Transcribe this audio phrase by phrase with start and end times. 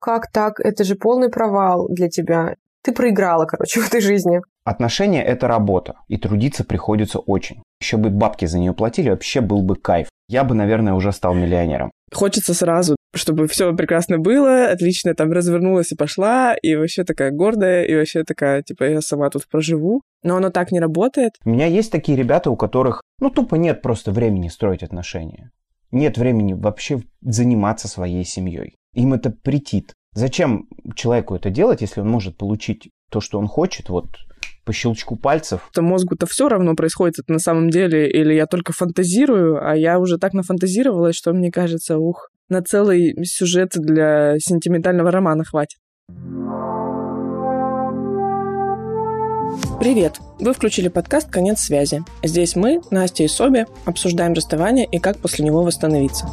[0.00, 2.56] как так, это же полный провал для тебя.
[2.82, 4.40] Ты проиграла, короче, в этой жизни.
[4.64, 7.62] Отношения– это работа, и трудиться приходится очень.
[7.80, 10.08] Еще бы бабки за нее платили, вообще был бы кайф.
[10.28, 11.90] Я бы, наверное, уже стал миллионером.
[12.12, 17.84] Хочется сразу, чтобы все прекрасно было, отлично там развернулась и пошла, и вообще такая гордая,
[17.84, 20.02] и вообще такая, типа, я сама тут проживу.
[20.22, 21.32] Но оно так не работает.
[21.44, 25.50] У меня есть такие ребята, у которых, ну, тупо нет просто времени строить отношения.
[25.90, 28.77] Нет времени вообще заниматься своей семьей.
[28.98, 29.92] Им это претит.
[30.12, 34.06] Зачем человеку это делать, если он может получить то, что он хочет, вот
[34.64, 35.70] по щелчку пальцев.
[35.72, 40.00] То мозгу-то все равно происходит это на самом деле, или я только фантазирую, а я
[40.00, 45.78] уже так нафантазировалась, что мне кажется, ух, на целый сюжет для сентиментального романа хватит.
[49.78, 50.18] Привет!
[50.40, 52.02] Вы включили подкаст «Конец связи».
[52.24, 56.26] Здесь мы, Настя и Соби, обсуждаем расставание и как после него восстановиться.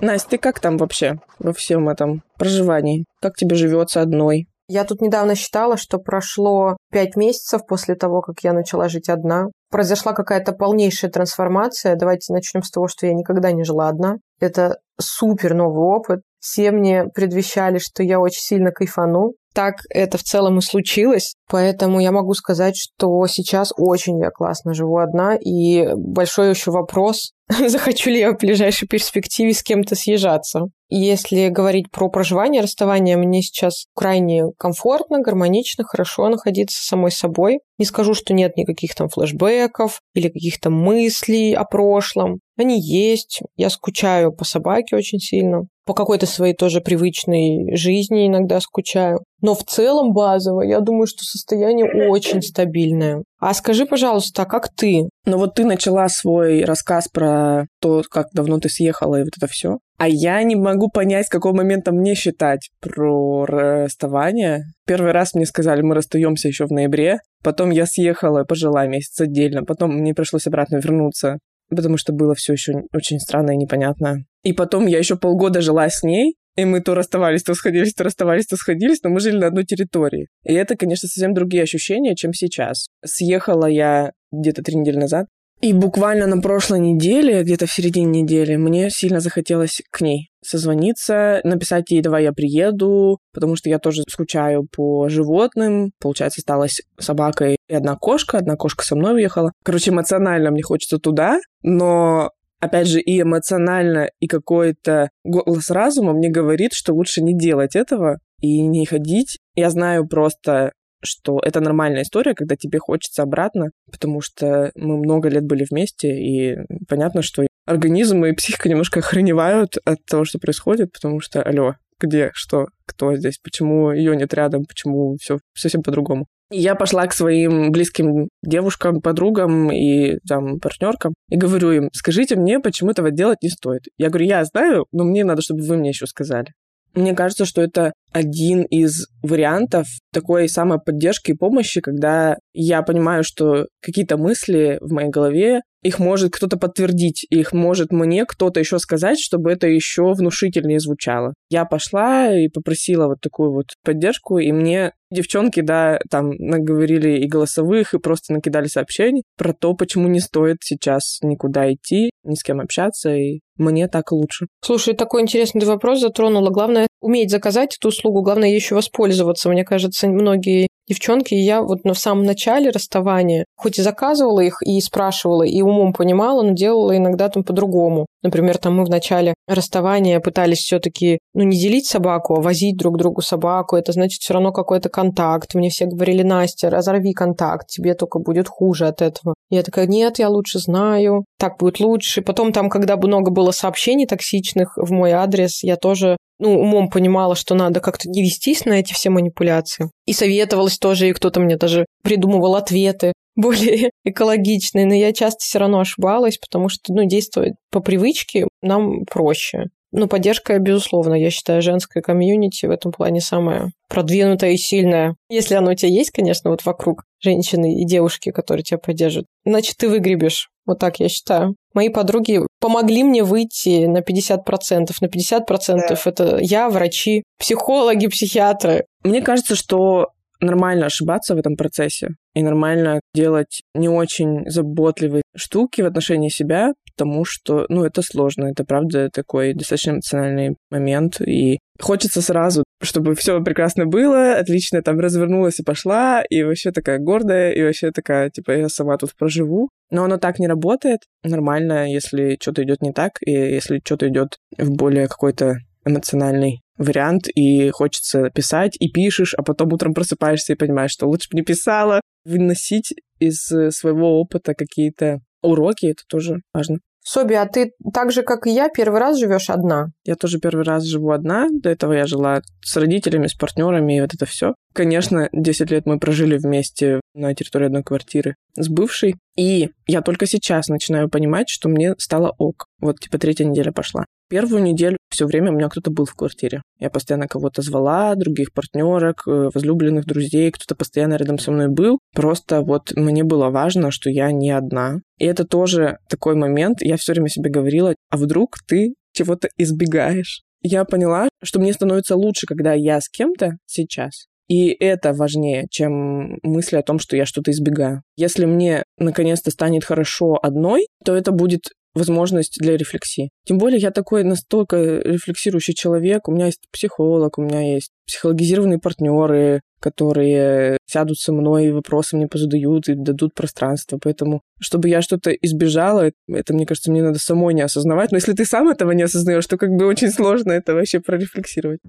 [0.00, 3.04] Настя, ты как там вообще во всем этом проживании?
[3.20, 4.46] Как тебе живется одной?
[4.72, 9.46] Я тут недавно считала, что прошло пять месяцев после того, как я начала жить одна.
[9.68, 11.96] Произошла какая-то полнейшая трансформация.
[11.96, 14.18] Давайте начнем с того, что я никогда не жила одна.
[14.38, 16.20] Это супер новый опыт.
[16.38, 19.32] Все мне предвещали, что я очень сильно кайфану.
[19.52, 24.74] Так это в целом и случилось, поэтому я могу сказать, что сейчас очень я классно
[24.74, 27.32] живу одна, и большой еще вопрос,
[27.66, 30.66] захочу ли я в ближайшей перспективе с кем-то съезжаться.
[30.88, 37.60] Если говорить про проживание, расставание, мне сейчас крайне комфортно, гармонично, хорошо находиться самой собой.
[37.78, 42.40] Не скажу, что нет никаких там флешбеков или каких-то мыслей о прошлом.
[42.56, 43.40] Они есть.
[43.56, 49.24] Я скучаю по собаке очень сильно по какой-то своей тоже привычной жизни иногда скучаю.
[49.40, 53.22] Но в целом базово, я думаю, что состояние очень стабильное.
[53.38, 55.08] А скажи, пожалуйста, а как ты?
[55.24, 59.46] Ну вот ты начала свой рассказ про то, как давно ты съехала и вот это
[59.46, 59.78] все.
[59.98, 64.64] А я не могу понять, с какого момента мне считать про расставание.
[64.86, 67.18] Первый раз мне сказали, мы расстаемся еще в ноябре.
[67.42, 69.64] Потом я съехала, пожила месяц отдельно.
[69.64, 71.38] Потом мне пришлось обратно вернуться
[71.70, 74.24] потому что было все еще очень странно и непонятно.
[74.42, 78.04] И потом я еще полгода жила с ней, и мы то расставались, то сходились, то
[78.04, 80.28] расставались, то сходились, но мы жили на одной территории.
[80.44, 82.86] И это, конечно, совсем другие ощущения, чем сейчас.
[83.04, 85.26] Съехала я где-то три недели назад,
[85.60, 91.40] и буквально на прошлой неделе, где-то в середине недели, мне сильно захотелось к ней созвониться,
[91.44, 95.92] написать ей, давай я приеду, потому что я тоже скучаю по животным.
[96.00, 98.38] Получается, осталась собака и одна кошка.
[98.38, 99.52] Одна кошка со мной уехала.
[99.62, 106.28] Короче, эмоционально мне хочется туда, но опять же, и эмоционально, и какой-то голос разума мне
[106.28, 109.38] говорит, что лучше не делать этого и не ходить.
[109.54, 110.72] Я знаю просто
[111.02, 116.08] что это нормальная история, когда тебе хочется обратно, потому что мы много лет были вместе,
[116.08, 121.76] и понятно, что организм и психика немножко охреневают от того, что происходит, потому что, алло,
[121.98, 126.26] где, что, кто здесь, почему ее нет рядом, почему все совсем по-другому.
[126.50, 132.58] Я пошла к своим близким девушкам, подругам и там партнеркам и говорю им, скажите мне,
[132.58, 133.82] почему этого делать не стоит.
[133.98, 136.52] Я говорю, я знаю, но мне надо, чтобы вы мне еще сказали.
[136.94, 143.22] Мне кажется, что это один из вариантов такой самой поддержки и помощи, когда я понимаю,
[143.22, 148.78] что какие-то мысли в моей голове, их может кто-то подтвердить, их может мне кто-то еще
[148.78, 151.32] сказать, чтобы это еще внушительнее звучало.
[151.48, 157.26] Я пошла и попросила вот такую вот поддержку, и мне девчонки, да, там наговорили и
[157.26, 162.42] голосовых, и просто накидали сообщений про то, почему не стоит сейчас никуда идти, ни с
[162.42, 164.46] кем общаться, и мне так лучше.
[164.62, 166.50] Слушай, такой интересный вопрос затронула.
[166.50, 169.48] Главное уметь заказать эту услугу, главное еще воспользоваться.
[169.48, 174.58] Мне кажется, многие девчонки, и я вот на самом начале расставания, хоть и заказывала их,
[174.62, 178.06] и спрашивала, и умом понимала, но делала иногда там по-другому.
[178.22, 182.98] Например, там мы в начале расставания пытались все-таки, ну, не делить собаку, а возить друг
[182.98, 183.76] другу собаку.
[183.76, 185.54] Это значит все равно какой-то контакт.
[185.54, 189.34] Мне все говорили, Настя, разорви контакт, тебе только будет хуже от этого.
[189.48, 192.20] Я такая, нет, я лучше знаю, так будет лучше.
[192.20, 197.36] Потом там, когда много было сообщений токсичных в мой адрес, я тоже ну, умом понимала,
[197.36, 199.90] что надо как-то не вестись на эти все манипуляции.
[200.06, 205.58] И советовалась тоже, и кто-то мне даже придумывал ответы более экологичные, но я часто все
[205.58, 209.66] равно ошибалась, потому что, ну, действовать по привычке нам проще.
[209.92, 215.16] Ну, поддержка, безусловно, я считаю, женская комьюнити в этом плане самая продвинутая и сильная.
[215.28, 219.76] Если оно у тебя есть, конечно, вот вокруг женщины и девушки, которые тебя поддерживают, значит,
[219.76, 220.50] ты выгребешь.
[220.66, 221.56] Вот так я считаю.
[221.74, 224.90] Мои подруги помогли мне выйти на 50%.
[225.00, 225.96] На 50% да.
[226.04, 228.84] это я, врачи, психологи, психиатры.
[229.02, 230.08] Мне кажется, что
[230.40, 236.72] нормально ошибаться в этом процессе и нормально делать не очень заботливые штуки в отношении себя,
[237.00, 243.14] потому что, ну, это сложно, это правда такой достаточно эмоциональный момент, и хочется сразу, чтобы
[243.14, 248.28] все прекрасно было, отлично там развернулась и пошла, и вообще такая гордая, и вообще такая,
[248.28, 249.70] типа, я сама тут проживу.
[249.90, 251.00] Но оно так не работает.
[251.24, 255.56] Нормально, если что-то идет не так, и если что-то идет в более какой-то
[255.86, 261.30] эмоциональный вариант, и хочется писать, и пишешь, а потом утром просыпаешься и понимаешь, что лучше
[261.30, 262.02] бы не писала.
[262.26, 266.80] Выносить из своего опыта какие-то уроки, это тоже важно.
[267.02, 269.88] Соби, а ты так же, как и я, первый раз живешь одна?
[270.04, 271.48] Я тоже первый раз живу одна.
[271.50, 274.54] До этого я жила с родителями, с партнерами и вот это все.
[274.74, 279.16] Конечно, 10 лет мы прожили вместе на территории одной квартиры с бывшей.
[279.36, 282.66] И я только сейчас начинаю понимать, что мне стало ок.
[282.80, 284.04] Вот, типа, третья неделя пошла.
[284.30, 286.62] Первую неделю все время у меня кто-то был в квартире.
[286.78, 291.98] Я постоянно кого-то звала, других партнерок, э, возлюбленных друзей, кто-то постоянно рядом со мной был.
[292.14, 295.00] Просто вот мне было важно, что я не одна.
[295.18, 300.42] И это тоже такой момент, я все время себе говорила, а вдруг ты чего-то избегаешь?
[300.62, 306.38] Я поняла, что мне становится лучше, когда я с кем-то сейчас, и это важнее, чем
[306.42, 308.02] мысли о том, что я что-то избегаю.
[308.16, 313.30] Если мне наконец-то станет хорошо одной, то это будет возможность для рефлексии.
[313.44, 318.78] Тем более я такой настолько рефлексирующий человек, у меня есть психолог, у меня есть психологизированные
[318.78, 323.98] партнеры, которые сядут со мной и вопросы мне позадают и дадут пространство.
[324.02, 328.12] Поэтому, чтобы я что-то избежала, это, мне кажется, мне надо самой не осознавать.
[328.12, 331.80] Но если ты сам этого не осознаешь, то как бы очень сложно это вообще прорефлексировать.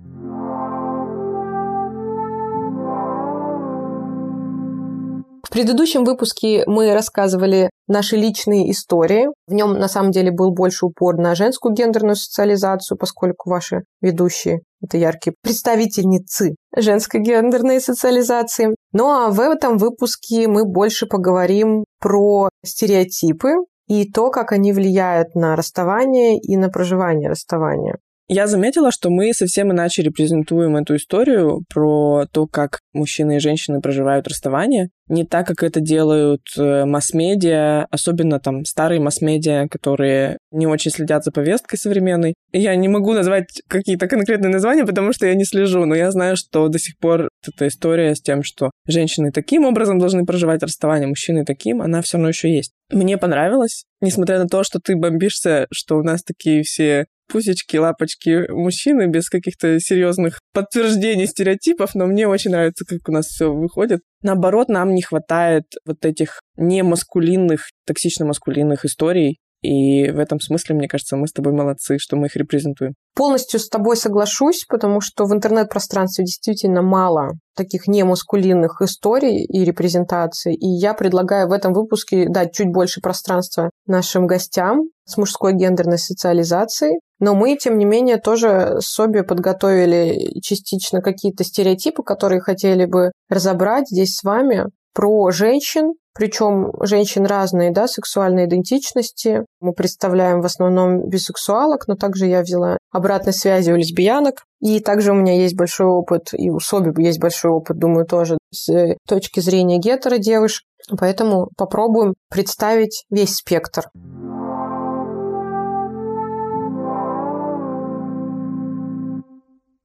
[5.52, 9.28] В предыдущем выпуске мы рассказывали наши личные истории.
[9.48, 14.62] В нем на самом деле был больше упор на женскую гендерную социализацию, поскольку ваши ведущие
[14.82, 18.74] это яркие представительницы женской гендерной социализации.
[18.94, 23.50] Ну а в этом выпуске мы больше поговорим про стереотипы
[23.88, 27.98] и то, как они влияют на расставание и на проживание расставания.
[28.34, 33.82] Я заметила, что мы совсем иначе репрезентуем эту историю про то, как мужчины и женщины
[33.82, 34.88] проживают расставание.
[35.10, 41.26] Не так, как это делают э, масс-медиа, особенно там старые масс-медиа, которые не очень следят
[41.26, 42.36] за повесткой современной.
[42.54, 46.38] Я не могу назвать какие-то конкретные названия, потому что я не слежу, но я знаю,
[46.38, 51.10] что до сих пор эта история с тем, что женщины таким образом должны проживать расставание,
[51.10, 52.72] мужчины таким, она все равно еще есть.
[52.94, 58.52] Мне понравилось, несмотря на то, что ты бомбишься, что у нас такие все пусечки, лапочки
[58.52, 64.02] мужчины без каких-то серьезных подтверждений стереотипов, но мне очень нравится, как у нас все выходит.
[64.22, 71.16] Наоборот, нам не хватает вот этих немаскулинных, токсично-маскулинных историй, и в этом смысле, мне кажется,
[71.16, 72.96] мы с тобой молодцы, что мы их репрезентуем.
[73.16, 80.56] Полностью с тобой соглашусь, потому что в интернет-пространстве действительно мало таких немаскулинных историй и репрезентаций.
[80.56, 86.00] И я предлагаю в этом выпуске дать чуть больше пространства нашим гостям с мужской гендерной
[86.00, 87.00] социализацией.
[87.20, 93.88] Но мы, тем не менее, тоже с подготовили частично какие-то стереотипы, которые хотели бы разобрать
[93.90, 99.46] здесь с вами про женщин, причем женщин разные, да, сексуальной идентичности.
[99.60, 104.44] Мы представляем в основном бисексуалок, но также я взяла обратной связи у лесбиянок.
[104.60, 108.38] И также у меня есть большой опыт, и у Соби есть большой опыт, думаю, тоже
[108.54, 110.64] с точки зрения гетеро девушек.
[111.00, 113.90] Поэтому попробуем представить весь спектр.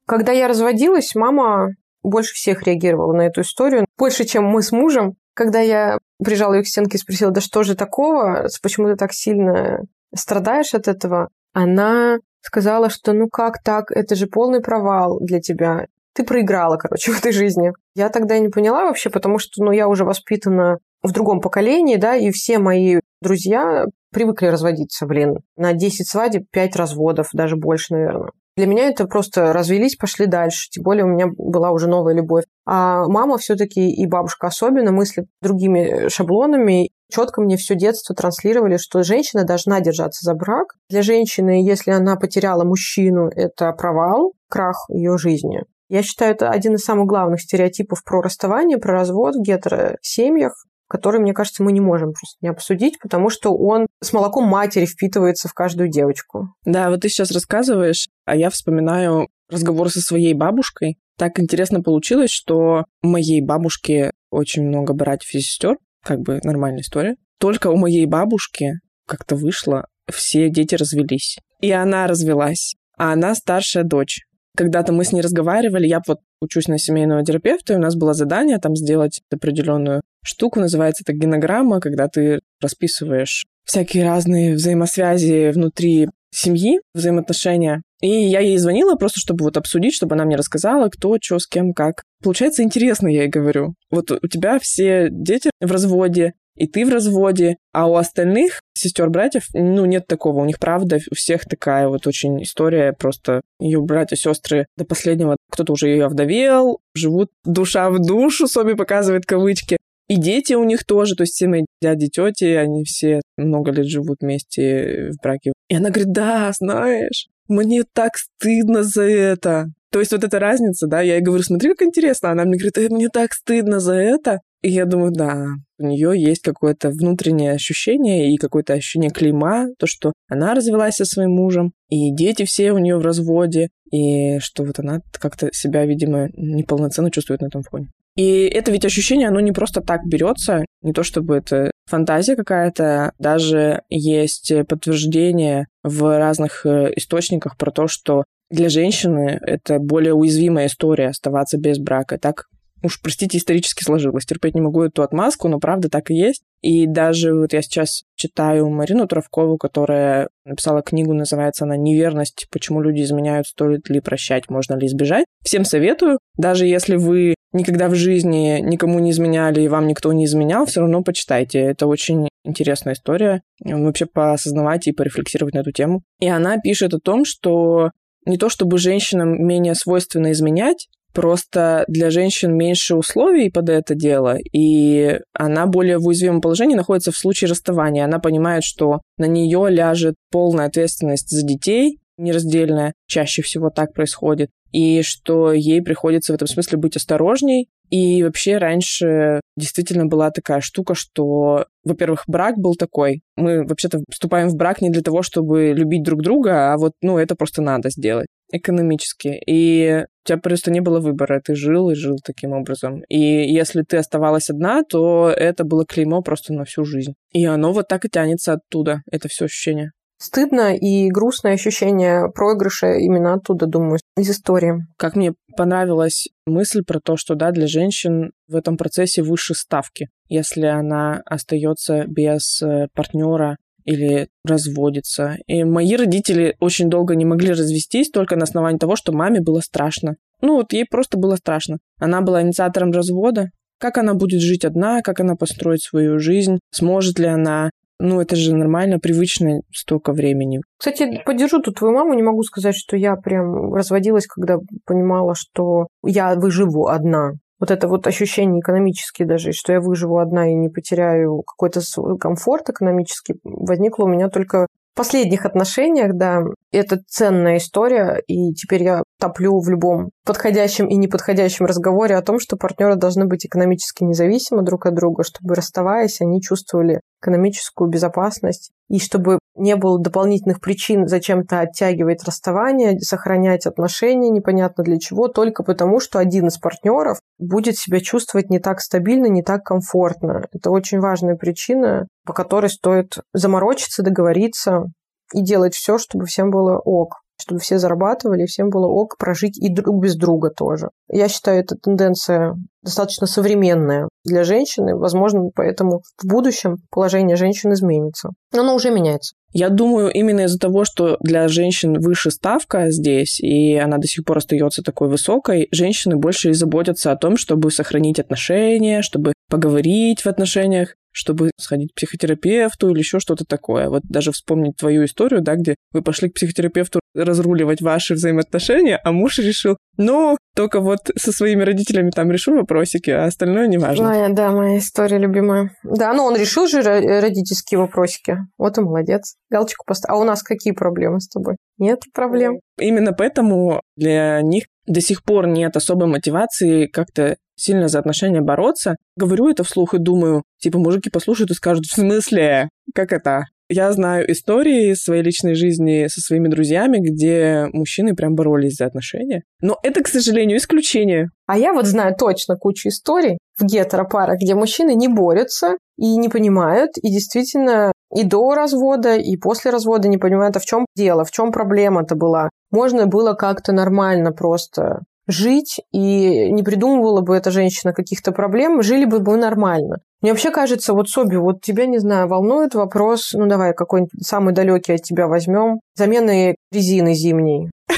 [0.07, 1.69] Когда я разводилась, мама
[2.03, 3.87] больше всех реагировала на эту историю.
[3.99, 5.15] Больше, чем мы с мужем.
[5.37, 9.13] Когда я прижала ее к стенке и спросила, да что же такого, почему ты так
[9.13, 9.83] сильно
[10.15, 15.89] страдаешь от этого, она сказала, что ну как так, это же полный провал для тебя.
[16.15, 17.73] Ты проиграла, короче, в этой жизни.
[17.95, 22.17] Я тогда не поняла вообще, потому что ну, я уже воспитана в другом поколении, да,
[22.17, 25.41] и все мои друзья привыкли разводиться, блин.
[25.59, 28.31] На 10 свадеб 5 разводов, даже больше, наверное.
[28.57, 30.71] Для меня это просто развелись, пошли дальше.
[30.71, 32.45] Тем более у меня была уже новая любовь.
[32.65, 36.91] А мама все-таки и бабушка особенно мыслят другими шаблонами.
[37.13, 40.75] Четко мне все детство транслировали, что женщина должна держаться за брак.
[40.89, 45.63] Для женщины, если она потеряла мужчину, это провал, крах ее жизни.
[45.89, 50.55] Я считаю, это один из самых главных стереотипов про расставание, про развод в гетеросемьях
[50.89, 54.87] который, мне кажется, мы не можем просто не обсудить, потому что он с молоком матери
[54.87, 56.55] впитывается в каждую девочку.
[56.65, 60.99] Да, вот ты сейчас рассказываешь, а я вспоминаю разговор со своей бабушкой.
[61.19, 67.17] Так интересно получилось, что моей бабушки очень много братьев и сестер, как бы нормальная история.
[67.39, 71.39] Только у моей бабушки как-то вышло, все дети развелись.
[71.61, 74.26] И она развелась, а она старшая дочь.
[74.57, 78.15] Когда-то мы с ней разговаривали, я вот учусь на семейного терапевта, и у нас было
[78.15, 86.09] задание там сделать определенную штуку, называется это генограмма, когда ты расписываешь всякие разные взаимосвязи внутри
[86.31, 87.83] семьи, взаимоотношения.
[88.01, 91.47] И я ей звонила просто, чтобы вот обсудить, чтобы она мне рассказала, кто, что, с
[91.47, 92.03] кем, как.
[92.23, 93.75] Получается интересно, я ей говорю.
[93.91, 99.49] Вот у тебя все дети в разводе, и ты в разводе, а у остальных сестер-братьев,
[99.53, 100.41] ну, нет такого.
[100.41, 102.93] У них, правда, у всех такая вот очень история.
[102.93, 109.27] Просто ее братья-сестры до последнего, кто-то уже ее овдовел, живут душа в душу, Соби показывает
[109.27, 109.77] кавычки.
[110.09, 113.87] И дети у них тоже, то есть все мои дяди, тети, они все много лет
[113.87, 115.53] живут вместе в браке.
[115.69, 119.67] И она говорит, да, знаешь, мне так стыдно за это.
[119.91, 122.31] То есть вот эта разница, да, я ей говорю, смотри, как интересно.
[122.31, 124.41] Она мне говорит, мне так стыдно за это.
[124.63, 125.47] И я думаю, да,
[125.79, 131.05] у нее есть какое-то внутреннее ощущение и какое-то ощущение клейма, то, что она развелась со
[131.05, 135.85] своим мужем, и дети все у нее в разводе, и что вот она как-то себя,
[135.85, 137.89] видимо, неполноценно чувствует на этом фоне.
[138.17, 143.13] И это ведь ощущение, оно не просто так берется, не то чтобы это фантазия какая-то,
[143.19, 150.67] даже есть подтверждение в разных э, источниках про то, что для женщины это более уязвимая
[150.67, 152.19] история оставаться без брака.
[152.19, 152.47] Так
[152.83, 154.25] уж, простите, исторически сложилось.
[154.25, 156.43] Терпеть не могу эту отмазку, но правда так и есть.
[156.63, 162.47] И даже вот я сейчас читаю Марину Травкову, которая написала книгу, называется она «Неверность.
[162.51, 165.27] Почему люди изменяют, стоит ли прощать, можно ли избежать».
[165.45, 170.25] Всем советую, даже если вы никогда в жизни никому не изменяли и вам никто не
[170.25, 171.61] изменял, все равно почитайте.
[171.61, 173.43] Это очень интересная история.
[173.65, 176.03] Вообще поосознавать и порефлексировать на эту тему.
[176.21, 177.91] И она пишет о том, что
[178.25, 184.37] не то чтобы женщинам менее свойственно изменять, Просто для женщин меньше условий под это дело,
[184.53, 188.05] и она более в уязвимом положении находится в случае расставания.
[188.05, 194.51] Она понимает, что на нее ляжет полная ответственность за детей, нераздельная, чаще всего так происходит,
[194.73, 197.69] и что ей приходится в этом смысле быть осторожней.
[197.89, 203.23] И вообще раньше действительно была такая штука, что, во-первых, брак был такой.
[203.37, 207.17] Мы вообще-то вступаем в брак не для того, чтобы любить друг друга, а вот, ну,
[207.17, 209.41] это просто надо сделать экономически.
[209.47, 211.41] И у тебя просто не было выбора.
[211.45, 213.03] Ты жил и жил таким образом.
[213.09, 217.15] И если ты оставалась одна, то это было клеймо просто на всю жизнь.
[217.33, 219.93] И оно вот так и тянется оттуда, это все ощущение.
[220.19, 224.87] Стыдно и грустное ощущение проигрыша именно оттуда, думаю, из истории.
[224.97, 230.09] Как мне понравилась мысль про то, что да, для женщин в этом процессе выше ставки.
[230.29, 235.37] Если она остается без э, партнера или разводится.
[235.47, 239.61] И мои родители очень долго не могли развестись только на основании того, что маме было
[239.61, 240.17] страшно.
[240.43, 241.79] Ну вот ей просто было страшно.
[241.99, 243.51] Она была инициатором развода.
[243.79, 248.37] Как она будет жить одна, как она построит свою жизнь, сможет ли она ну, это
[248.37, 250.61] же нормально, привычно столько времени.
[250.79, 252.13] Кстати, поддержу тут твою маму.
[252.13, 257.89] Не могу сказать, что я прям разводилась, когда понимала, что я выживу одна вот это
[257.89, 263.37] вот ощущение экономически даже, что я выживу одна и не потеряю какой-то свой комфорт экономический,
[263.45, 266.43] возникло у меня только в последних отношениях, да,
[266.77, 272.39] это ценная история, и теперь я топлю в любом подходящем и неподходящем разговоре о том,
[272.39, 278.71] что партнеры должны быть экономически независимы друг от друга, чтобы расставаясь, они чувствовали экономическую безопасность,
[278.89, 285.63] и чтобы не было дополнительных причин зачем-то оттягивать расставание, сохранять отношения непонятно для чего, только
[285.63, 290.47] потому, что один из партнеров будет себя чувствовать не так стабильно, не так комфортно.
[290.53, 294.85] Это очень важная причина, по которой стоит заморочиться, договориться
[295.33, 299.69] и делать все, чтобы всем было ок чтобы все зарабатывали, всем было ок прожить и
[299.69, 300.89] друг без друга тоже.
[301.09, 304.97] Я считаю, эта тенденция достаточно современная для женщины.
[304.97, 308.31] Возможно, поэтому в будущем положение женщин изменится.
[308.53, 309.35] Но оно уже меняется.
[309.53, 314.25] Я думаю, именно из-за того, что для женщин выше ставка здесь, и она до сих
[314.25, 320.23] пор остается такой высокой, женщины больше и заботятся о том, чтобы сохранить отношения, чтобы поговорить
[320.23, 323.89] в отношениях, чтобы сходить к психотерапевту или еще что-то такое.
[323.89, 329.13] Вот даже вспомнить твою историю, да, где вы пошли к психотерапевту разруливать ваши взаимоотношения, а
[329.13, 334.09] муж решил, ну, только вот со своими родителями там решу вопросики, а остальное не важно.
[334.09, 335.71] Моя, да, моя история любимая.
[335.83, 338.37] Да, ну он решил же родительские вопросики.
[338.59, 339.37] Вот и молодец.
[339.51, 340.19] Галочку поставил.
[340.19, 341.57] А у нас какие проблемы с тобой?
[341.79, 342.61] Нет проблем.
[342.79, 348.97] Именно поэтому для них до сих пор нет особой мотивации как-то сильно за отношения бороться.
[349.17, 352.69] Говорю это вслух и думаю, типа, мужики послушают и скажут, в смысле?
[352.95, 353.45] Как это?
[353.69, 358.87] Я знаю истории из своей личной жизни со своими друзьями, где мужчины прям боролись за
[358.87, 359.43] отношения.
[359.61, 361.31] Но это, к сожалению, исключение.
[361.47, 366.29] А я вот знаю точно кучу историй в гетеропарах, где мужчины не борются и не
[366.29, 371.25] понимают, и действительно и до развода, и после развода не понимают, а в чем дело,
[371.25, 372.49] в чем проблема-то была.
[372.71, 379.05] Можно было как-то нормально просто жить, и не придумывала бы эта женщина каких-то проблем, жили
[379.05, 379.99] бы мы нормально.
[380.23, 384.55] Мне вообще кажется, вот, Соби, вот тебя, не знаю, волнует вопрос, ну давай какой-нибудь самый
[384.55, 387.71] далекий от тебя возьмем, замены резины зимней.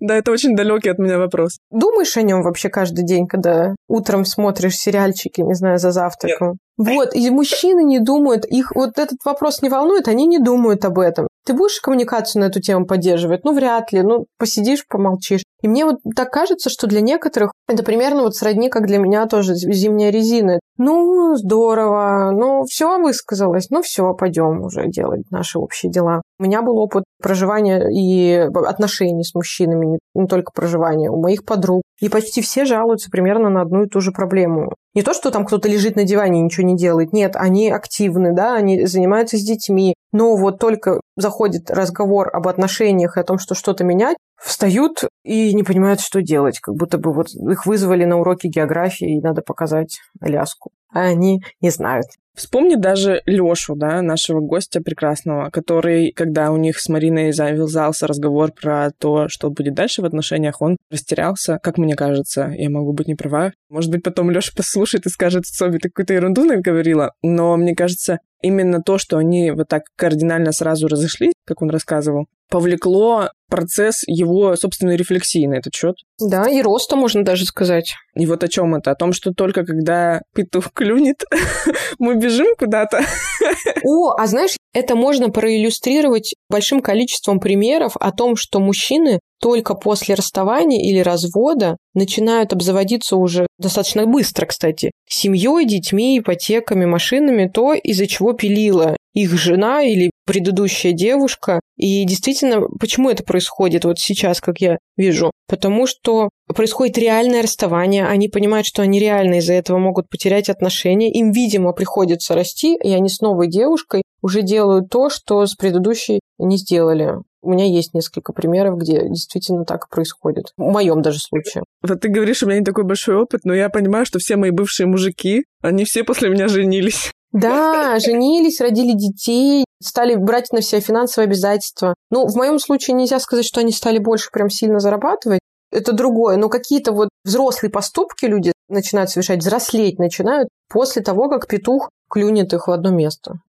[0.00, 1.58] Да, это очень далекий от меня вопрос.
[1.70, 6.58] Думаешь о нем вообще каждый день, когда утром смотришь сериальчики, не знаю, за завтраком?
[6.76, 10.98] Вот, и мужчины не думают, их вот этот вопрос не волнует, они не думают об
[10.98, 11.28] этом.
[11.44, 13.44] Ты будешь коммуникацию на эту тему поддерживать?
[13.44, 14.02] Ну, вряд ли.
[14.02, 15.42] Ну, посидишь, помолчишь.
[15.60, 19.26] И мне вот так кажется, что для некоторых это примерно вот сродни, как для меня
[19.26, 20.60] тоже зимняя резина.
[20.78, 20.91] Ну,
[21.36, 26.22] здорово, ну, все высказалось, ну, все, пойдем уже делать наши общие дела.
[26.38, 28.32] У меня был опыт проживания и
[28.66, 31.82] отношений с мужчинами, не только проживания, у моих подруг.
[32.00, 34.72] И почти все жалуются примерно на одну и ту же проблему.
[34.94, 37.12] Не то, что там кто-то лежит на диване и ничего не делает.
[37.12, 39.94] Нет, они активны, да, они занимаются с детьми.
[40.12, 45.54] Но вот только заходит разговор об отношениях и о том, что что-то менять, встают и
[45.54, 46.58] не понимают, что делать.
[46.60, 50.70] Как будто бы вот их вызвали на уроки географии, и надо показать Аляску.
[50.92, 52.06] А они не знают.
[52.34, 58.52] Вспомни даже Лёшу, да, нашего гостя прекрасного, который, когда у них с Мариной завязался разговор
[58.52, 62.52] про то, что будет дальше в отношениях, он растерялся, как мне кажется.
[62.56, 63.52] Я могу быть не права.
[63.68, 67.12] Может быть, потом Лёша послушает и скажет, Соби, ты какую-то ерунду говорила.
[67.22, 72.26] Но мне кажется, именно то, что они вот так кардинально сразу разошлись, как он рассказывал,
[72.52, 75.96] повлекло процесс его собственной рефлексии на этот счет.
[76.20, 77.94] Да, и роста, можно даже сказать.
[78.14, 78.90] И вот о чем это?
[78.90, 81.24] О том, что только когда петух клюнет,
[81.98, 83.00] мы бежим куда-то.
[83.84, 90.14] О, а знаешь, это можно проиллюстрировать большим количеством примеров о том, что мужчины только после
[90.14, 98.06] расставания или развода начинают обзаводиться уже достаточно быстро, кстати, семьей, детьми, ипотеками, машинами, то, из-за
[98.06, 101.60] чего пилила их жена или предыдущая девушка.
[101.76, 105.30] И действительно, почему это происходит вот сейчас, как я вижу?
[105.48, 111.10] Потому что происходит реальное расставание, они понимают, что они реально из-за этого могут потерять отношения,
[111.10, 116.20] им, видимо, приходится расти, и они с новой девушкой уже делают то, что с предыдущей
[116.38, 117.16] не сделали.
[117.44, 120.52] У меня есть несколько примеров, где действительно так происходит.
[120.56, 121.64] В моем даже случае.
[121.82, 124.50] Вот ты говоришь, у меня не такой большой опыт, но я понимаю, что все мои
[124.50, 127.10] бывшие мужики, они все после меня женились.
[127.32, 131.94] Да, женились, родили детей, стали брать на себя финансовые обязательства.
[132.10, 135.40] Ну, в моем случае нельзя сказать, что они стали больше прям сильно зарабатывать.
[135.70, 136.36] Это другое.
[136.36, 142.52] Но какие-то вот взрослые поступки люди начинают совершать, взрослеть начинают после того, как петух клюнет
[142.52, 143.40] их в одно место.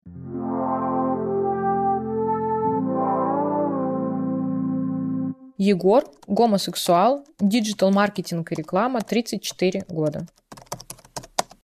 [5.58, 10.26] Егор, гомосексуал, digital-маркетинг и реклама, 34 года.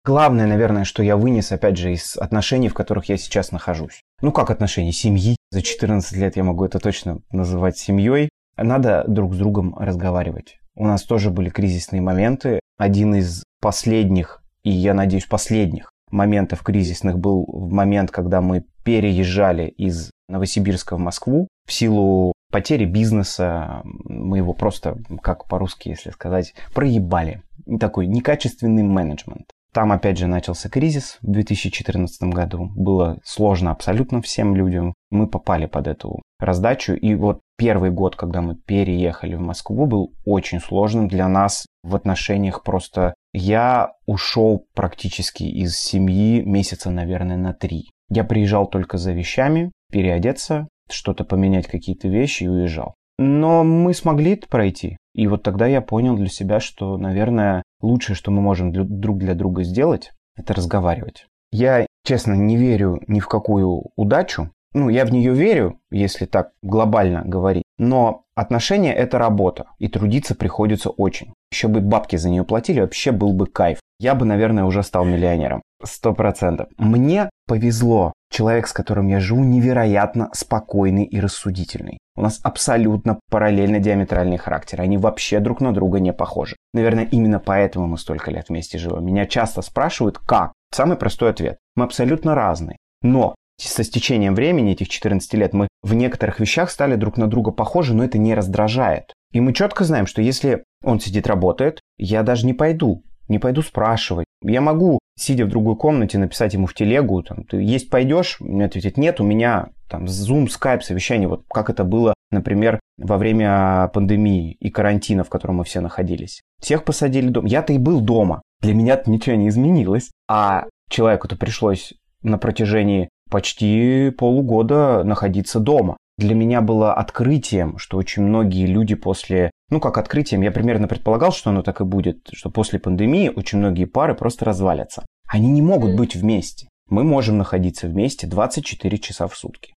[0.08, 4.00] Главное, наверное, что я вынес, опять же, из отношений, в которых я сейчас нахожусь.
[4.22, 4.90] Ну, как отношения?
[4.90, 5.36] Семьи.
[5.50, 8.30] За 14 лет я могу это точно называть семьей.
[8.56, 10.60] Надо друг с другом разговаривать.
[10.74, 12.58] У нас тоже были кризисные моменты.
[12.78, 19.68] Один из последних, и я надеюсь, последних моментов кризисных был в момент, когда мы переезжали
[19.68, 21.48] из Новосибирска в Москву.
[21.66, 27.42] В силу потери бизнеса мы его просто, как по-русски, если сказать, проебали.
[27.78, 29.50] Такой некачественный менеджмент.
[29.78, 32.68] Там опять же начался кризис в 2014 году.
[32.74, 34.92] Было сложно абсолютно всем людям.
[35.12, 36.94] Мы попали под эту раздачу.
[36.94, 41.94] И вот первый год, когда мы переехали в Москву, был очень сложным для нас в
[41.94, 42.64] отношениях.
[42.64, 47.92] Просто я ушел практически из семьи месяца, наверное, на три.
[48.10, 52.96] Я приезжал только за вещами, переодеться, что-то поменять, какие-то вещи и уезжал.
[53.16, 54.96] Но мы смогли это пройти.
[55.14, 59.34] И вот тогда я понял для себя, что, наверное, лучшее, что мы можем друг для
[59.34, 61.26] друга сделать, это разговаривать.
[61.50, 64.50] Я, честно, не верю ни в какую удачу.
[64.74, 67.64] Ну, я в нее верю, если так глобально говорить.
[67.78, 71.32] Но отношения– это работа, и трудиться приходится очень.
[71.50, 73.80] Еще бы бабки за нее платили, вообще был бы кайф.
[73.98, 75.62] Я бы, наверное, уже стал миллионером.
[75.82, 76.68] Сто процентов.
[76.76, 78.12] Мне повезло.
[78.30, 81.98] Человек, с которым я живу, невероятно спокойный и рассудительный.
[82.14, 84.82] У нас абсолютно параллельно диаметральные характеры.
[84.82, 86.56] Они вообще друг на друга не похожи.
[86.74, 89.04] Наверное, именно поэтому мы столько лет вместе живем.
[89.04, 90.52] Меня часто спрашивают, как?
[90.72, 91.58] Самый простой ответ.
[91.76, 92.76] Мы абсолютно разные.
[93.02, 97.50] Но со стечением времени, этих 14 лет, мы в некоторых вещах стали друг на друга
[97.50, 99.12] похожи, но это не раздражает.
[99.32, 103.62] И мы четко знаем, что если он сидит работает, я даже не пойду, не пойду
[103.62, 104.26] спрашивать.
[104.42, 108.36] Я могу, сидя в другой комнате, написать ему в телегу, там, ты есть пойдешь?
[108.40, 113.16] Мне ответить, нет, у меня там Zoom, Skype, совещание, вот как это было, например, во
[113.16, 116.42] время пандемии и карантина, в котором мы все находились.
[116.60, 117.48] Всех посадили дома.
[117.48, 118.42] Я-то и был дома.
[118.60, 120.10] Для меня ничего не изменилось.
[120.28, 125.96] А человеку-то пришлось на протяжении почти полугода находиться дома.
[126.18, 129.52] Для меня было открытием, что очень многие люди после...
[129.70, 133.58] Ну, как открытием, я примерно предполагал, что оно так и будет, что после пандемии очень
[133.58, 135.06] многие пары просто развалятся.
[135.28, 136.68] Они не могут быть вместе.
[136.90, 139.74] Мы можем находиться вместе 24 часа в сутки.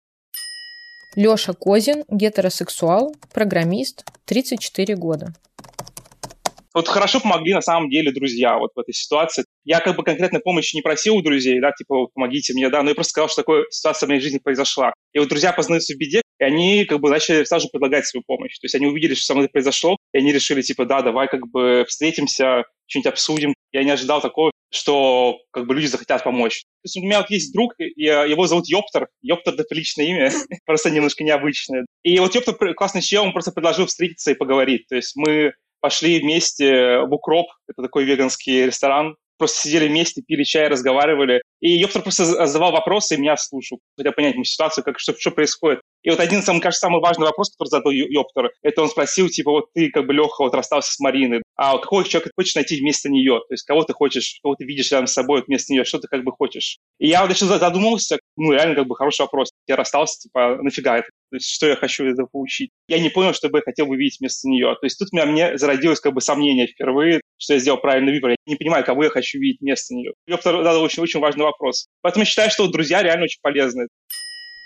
[1.14, 5.34] Лёша Козин, гетеросексуал, программист, 34 года.
[6.74, 9.44] Вот хорошо помогли на самом деле друзья вот в этой ситуации.
[9.64, 12.82] Я как бы конкретной помощи не просил у друзей, да, типа, вот, помогите мне, да,
[12.82, 14.92] но я просто сказал, что такая ситуация в моей жизни произошла.
[15.12, 18.58] И вот друзья познаются в беде, и они как бы начали сразу предлагать свою помощь.
[18.58, 21.46] То есть они увидели, что со мной произошло, и они решили, типа, да, давай как
[21.48, 23.54] бы встретимся, что-нибудь обсудим.
[23.72, 26.62] Я не ожидал такого, что как бы люди захотят помочь.
[26.62, 29.08] То есть у меня вот есть друг, э, его зовут Йоптер.
[29.20, 30.32] Йоптер— это личное имя,
[30.66, 31.84] просто немножко необычное.
[32.02, 34.86] И вот Йоптер классный чел, он просто предложил встретиться и поговорить.
[34.88, 40.44] То есть мы пошли вместе в Укроп, это такой веганский ресторан, просто сидели вместе, пили
[40.44, 41.42] чай, разговаривали.
[41.60, 45.32] И Йоптер просто задавал вопросы, и меня слушал, хотел понять мою ситуацию, как, что, что
[45.32, 45.80] происходит.
[46.04, 49.50] И вот один, самый, кажется, самый важный вопрос, который задал Йоптер, это он спросил, типа,
[49.50, 52.54] вот ты, как бы, Леха, вот расстался с Мариной, а вот какого человека ты хочешь
[52.54, 53.40] найти вместо нее?
[53.48, 55.98] То есть кого ты хочешь, кого ты видишь рядом с собой вот вместо нее, что
[55.98, 56.78] ты как бы хочешь?
[57.00, 59.50] И я вот еще задумался, ну, реально, как бы, хороший вопрос.
[59.66, 61.08] Я расстался, типа, нафига это?
[61.32, 62.72] То есть что я хочу это получить?
[62.88, 64.76] Я не понял, что бы я хотел бы видеть вместо нее.
[64.78, 68.12] То есть тут у меня мне зародилось как бы сомнение впервые, что я сделал правильный
[68.12, 68.32] выбор.
[68.32, 70.12] Я не понимаю, кого я хочу видеть вместо нее.
[70.26, 71.86] Йоптер задал очень-очень важный вопрос.
[72.02, 73.86] Поэтому я считаю, что друзья реально очень полезны.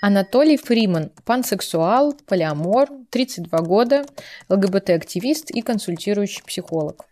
[0.02, 4.04] Анатолий Фриман, пансексуал, полиамор, 32 года,
[4.48, 7.04] ЛГБТ-активист и консультирующий психолог.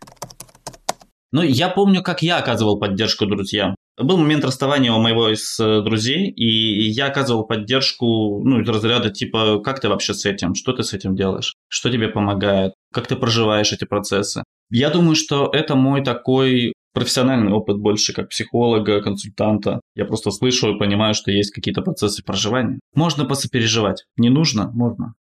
[1.31, 3.75] Ну, я помню, как я оказывал поддержку друзьям.
[3.97, 9.09] Был момент расставания у моего из э, друзей, и я оказывал поддержку, ну, из разряда
[9.09, 13.07] типа, как ты вообще с этим, что ты с этим делаешь, что тебе помогает, как
[13.07, 14.43] ты проживаешь эти процессы.
[14.69, 19.81] Я думаю, что это мой такой профессиональный опыт больше как психолога, консультанта.
[19.95, 22.79] Я просто слышу и понимаю, что есть какие-то процессы проживания.
[22.95, 24.05] Можно посопереживать.
[24.17, 24.71] Не нужно?
[24.73, 25.13] Можно.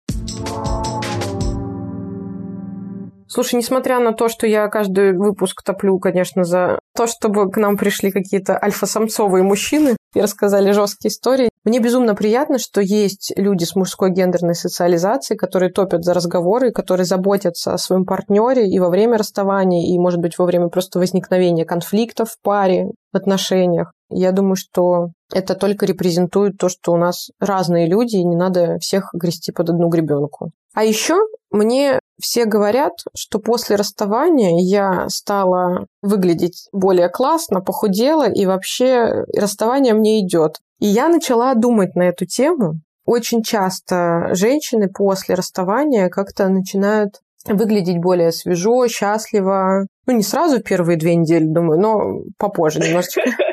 [3.32, 7.78] Слушай, несмотря на то, что я каждый выпуск топлю, конечно, за то, чтобы к нам
[7.78, 13.74] пришли какие-то альфа-самцовые мужчины и рассказали жесткие истории, мне безумно приятно, что есть люди с
[13.74, 19.16] мужской гендерной социализацией, которые топят за разговоры, которые заботятся о своем партнере и во время
[19.16, 23.92] расставания, и, может быть, во время просто возникновения конфликтов в паре, в отношениях.
[24.12, 28.78] Я думаю, что это только репрезентует то, что у нас разные люди, и не надо
[28.78, 30.50] всех грести под одну гребенку.
[30.74, 31.16] А еще
[31.50, 39.94] мне все говорят, что после расставания я стала выглядеть более классно, похудела, и вообще расставание
[39.94, 40.58] мне идет.
[40.78, 42.80] И я начала думать на эту тему.
[43.04, 49.86] Очень часто женщины после расставания как-то начинают выглядеть более свежо, счастливо.
[50.06, 53.22] Ну, не сразу первые две недели, думаю, но попозже немножечко.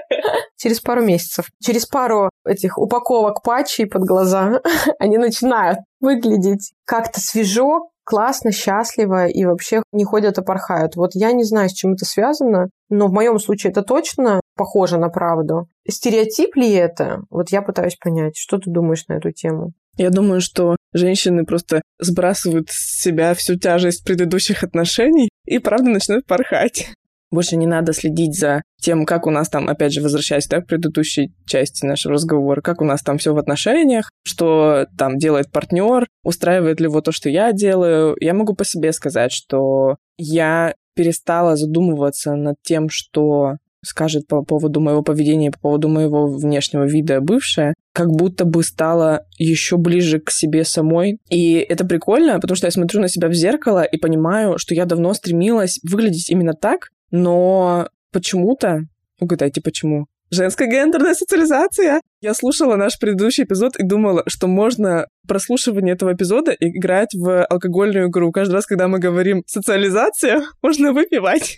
[0.60, 1.48] Через пару месяцев.
[1.64, 4.62] Через пару этих упаковок патчей под глаза
[5.00, 10.96] они начинают выглядеть как-то свежо, классно, счастливо и вообще не ходят, а порхают.
[10.96, 14.98] Вот я не знаю, с чем это связано, но в моем случае это точно похоже
[14.98, 15.70] на правду.
[15.88, 17.22] Стереотип ли это?
[17.30, 19.72] Вот я пытаюсь понять, что ты думаешь на эту тему?
[19.96, 26.26] Я думаю, что женщины просто сбрасывают с себя всю тяжесть предыдущих отношений и правда начинают
[26.26, 26.94] порхать.
[27.32, 30.68] Больше не надо следить за тем, как у нас там, опять же, возвращаясь да, к
[30.68, 36.08] предыдущей части нашего разговора, как у нас там все в отношениях, что там делает партнер,
[36.24, 38.16] устраивает ли его то, что я делаю.
[38.20, 44.82] Я могу по себе сказать, что я перестала задумываться над тем, что скажет по поводу
[44.82, 50.32] моего поведения, по поводу моего внешнего вида бывшая, как будто бы стала еще ближе к
[50.32, 51.20] себе самой.
[51.30, 54.86] И это прикольно, потому что я смотрю на себя в зеркало и понимаю, что я
[54.86, 58.82] давно стремилась выглядеть именно так, но почему-то,
[59.20, 62.02] угадайте почему, женская гендерная социализация.
[62.22, 68.10] Я слушала наш предыдущий эпизод и думала, что можно прослушивание этого эпизода играть в алкогольную
[68.10, 68.32] игру.
[68.32, 71.58] Каждый раз, когда мы говорим «социализация», можно выпивать.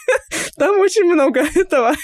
[0.56, 1.94] Там очень много этого.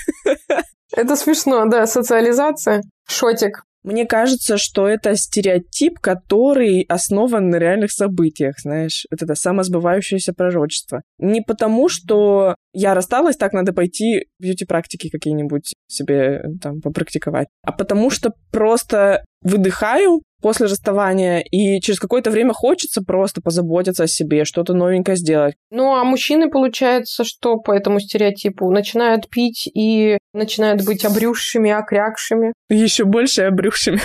[0.94, 2.82] Это смешно, да, социализация.
[3.09, 3.64] Шотик.
[3.87, 11.02] Мне кажется, что это стереотип, который основан на реальных событиях, знаешь, это самосбывающееся пророчество.
[11.18, 18.11] Не потому, что я рассталась, так надо пойти бьюти-практики какие-нибудь себе там попрактиковать, а потому
[18.11, 24.75] что просто выдыхаю, после расставания, и через какое-то время хочется просто позаботиться о себе, что-то
[24.75, 25.55] новенькое сделать.
[25.71, 32.53] Ну, а мужчины, получается, что по этому стереотипу начинают пить и начинают быть обрюзшими, окрякшими.
[32.69, 34.01] Еще больше обрюзшими.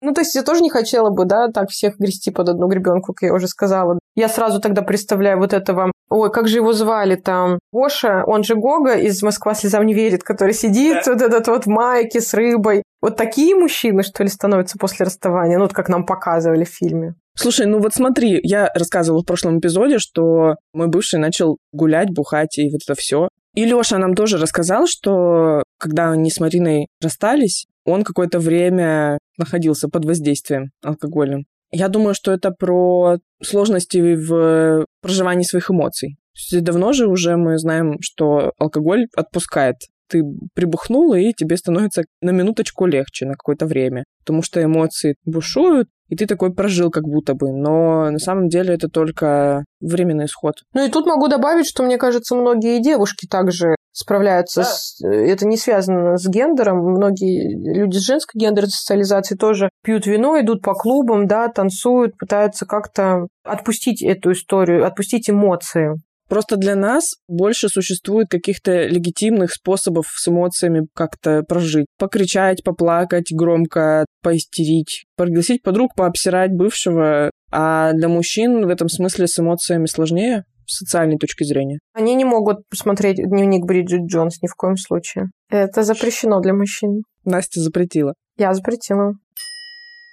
[0.00, 3.14] Ну, то есть я тоже не хотела бы, да, так всех грести под одну гребенку,
[3.14, 3.98] как я уже сказала.
[4.14, 8.54] Я сразу тогда представляю вот этого, ой, как же его звали там, Гоша, он же
[8.54, 12.82] Гога из «Москва слезам не верит», который сидит вот этот вот в майке с рыбой.
[13.00, 17.14] Вот такие мужчины, что ли, становятся после расставания, ну, вот как нам показывали в фильме.
[17.34, 22.58] Слушай, ну вот смотри, я рассказывала в прошлом эпизоде, что мой бывший начал гулять, бухать
[22.58, 23.28] и вот это все.
[23.54, 29.88] И Леша нам тоже рассказал, что когда они с Мариной расстались, он какое-то время находился
[29.88, 31.44] под воздействием алкогольным.
[31.72, 36.18] Я думаю, что это про сложности в проживании своих эмоций.
[36.52, 39.76] Давно же уже мы знаем, что алкоголь отпускает.
[40.08, 40.22] Ты
[40.54, 46.16] прибухнул, и тебе становится на минуточку легче на какое-то время, потому что эмоции бушуют, и
[46.16, 47.50] ты такой прожил как будто бы.
[47.50, 50.56] Но на самом деле это только временный исход.
[50.74, 54.66] Ну и тут могу добавить, что, мне кажется, многие девушки также справляются да.
[54.66, 55.00] с...
[55.02, 56.78] Это не связано с гендером.
[56.78, 62.66] Многие люди с женской гендерной социализацией тоже пьют вино, идут по клубам, да, танцуют, пытаются
[62.66, 65.94] как-то отпустить эту историю, отпустить эмоции.
[66.32, 71.84] Просто для нас больше существует каких-то легитимных способов с эмоциями как-то прожить.
[71.98, 77.30] Покричать, поплакать громко, поистерить, пригласить подруг, пообсирать бывшего.
[77.50, 81.78] А для мужчин в этом смысле с эмоциями сложнее с социальной точки зрения.
[81.94, 85.30] Они не могут посмотреть дневник Бриджит Джонс ни в коем случае.
[85.50, 87.02] Это запрещено для мужчин.
[87.24, 88.14] Настя запретила.
[88.36, 89.14] Я запретила.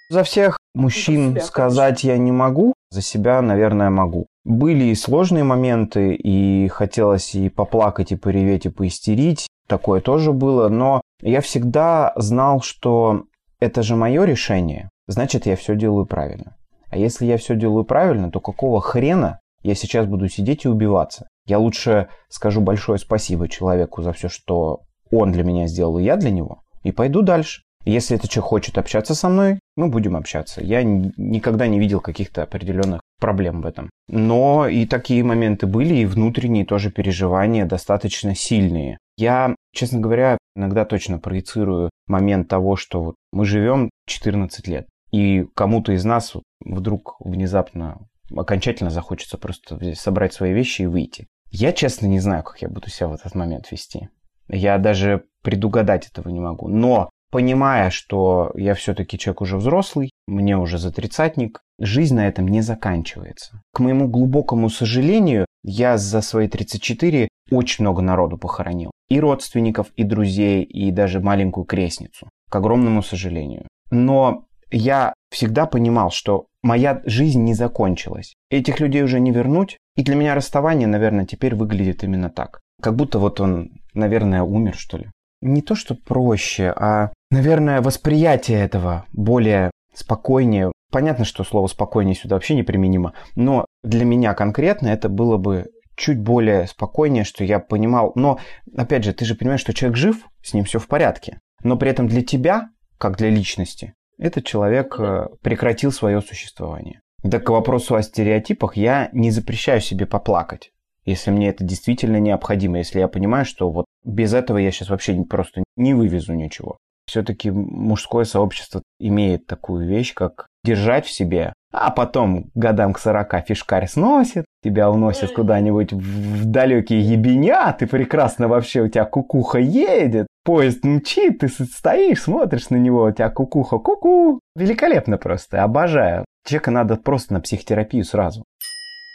[0.10, 2.08] За всех мужчин себя, сказать конечно.
[2.08, 4.26] я не могу, за себя, наверное, могу.
[4.44, 9.48] Были и сложные моменты, и хотелось и поплакать, и пореветь, и поистерить.
[9.68, 13.26] Такое тоже было, но я всегда знал, что
[13.60, 16.56] это же мое решение, значит, я все делаю правильно.
[16.90, 21.28] А если я все делаю правильно, то какого хрена я сейчас буду сидеть и убиваться?
[21.46, 26.16] Я лучше скажу большое спасибо человеку за все, что он для меня сделал, и я
[26.16, 27.64] для него, и пойду дальше.
[27.86, 30.62] Если этот человек хочет общаться со мной, мы будем общаться.
[30.62, 33.90] Я никогда не видел каких-то определенных проблем в этом.
[34.10, 38.98] Но и такие моменты были, и внутренние тоже переживания достаточно сильные.
[39.18, 45.46] Я, честно говоря, иногда точно проецирую момент того, что вот мы живем 14 лет, и
[45.56, 48.00] кому-то из нас вдруг внезапно
[48.36, 51.28] окончательно захочется просто собрать свои вещи и выйти.
[51.52, 54.10] Я, честно, не знаю, как я буду себя в этот момент вести.
[54.48, 56.68] Я даже предугадать этого не могу.
[56.68, 62.48] Но понимая, что я все-таки человек уже взрослый, мне уже за тридцатник, жизнь на этом
[62.48, 63.62] не заканчивается.
[63.74, 68.92] К моему глубокому сожалению, я за свои 34 очень много народу похоронил.
[69.10, 72.30] И родственников, и друзей, и даже маленькую крестницу.
[72.50, 73.68] К огромному сожалению.
[73.92, 78.36] Но я всегда понимал, что моя жизнь не закончилась.
[78.50, 79.78] Этих людей уже не вернуть.
[79.96, 82.60] И для меня расставание, наверное, теперь выглядит именно так.
[82.82, 85.10] Как будто вот он, наверное, умер, что ли
[85.42, 90.72] не то что проще, а, наверное, восприятие этого более спокойнее.
[90.92, 95.68] Понятно, что слово «спокойнее» сюда вообще не применимо, но для меня конкретно это было бы
[95.96, 98.12] чуть более спокойнее, что я понимал.
[98.16, 98.40] Но,
[98.76, 101.40] опять же, ты же понимаешь, что человек жив, с ним все в порядке.
[101.64, 107.02] Но при этом для тебя, как для личности, этот человек э, прекратил свое существование.
[107.30, 110.72] Так к вопросу о стереотипах я не запрещаю себе поплакать
[111.10, 115.22] если мне это действительно необходимо, если я понимаю, что вот без этого я сейчас вообще
[115.24, 116.78] просто не вывезу ничего.
[117.06, 123.48] Все-таки мужское сообщество имеет такую вещь, как держать в себе, а потом годам к 40
[123.48, 130.28] фишкарь сносит, тебя уносит куда-нибудь в далекие ебеня, ты прекрасно вообще, у тебя кукуха едет,
[130.44, 134.40] поезд мчит, ты стоишь, смотришь на него, у тебя кукуха, куку.
[134.56, 136.26] Великолепно просто, обожаю.
[136.48, 138.44] Человека надо просто на психотерапию сразу.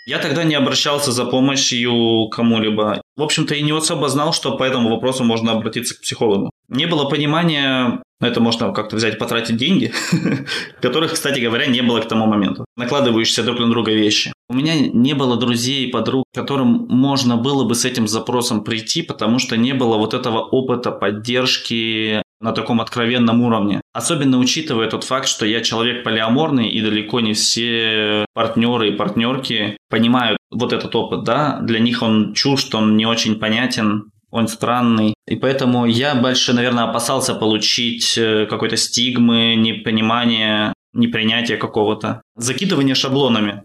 [0.06, 3.00] Я тогда не обращался за помощью кому-либо.
[3.16, 6.50] В общем-то, и не особо знал, что по этому вопросу можно обратиться к психологу.
[6.68, 9.92] Не было понимания, ну, это можно как-то взять, потратить деньги,
[10.80, 12.64] которых, кстати говоря, не было к тому моменту.
[12.78, 14.32] Накладывающиеся друг на друга вещи.
[14.48, 19.38] У меня не было друзей, подруг, которым можно было бы с этим запросом прийти, потому
[19.38, 23.82] что не было вот этого опыта поддержки на таком откровенном уровне.
[23.92, 29.76] Особенно учитывая тот факт, что я человек полиаморный, и далеко не все партнеры и партнерки
[29.90, 35.14] понимают вот этот опыт, да, для них он чужд, он не очень понятен, он странный.
[35.28, 42.20] И поэтому я больше, наверное, опасался получить э, какой-то стигмы, непонимание, непринятие какого-то.
[42.36, 43.62] Закидывание шаблонами.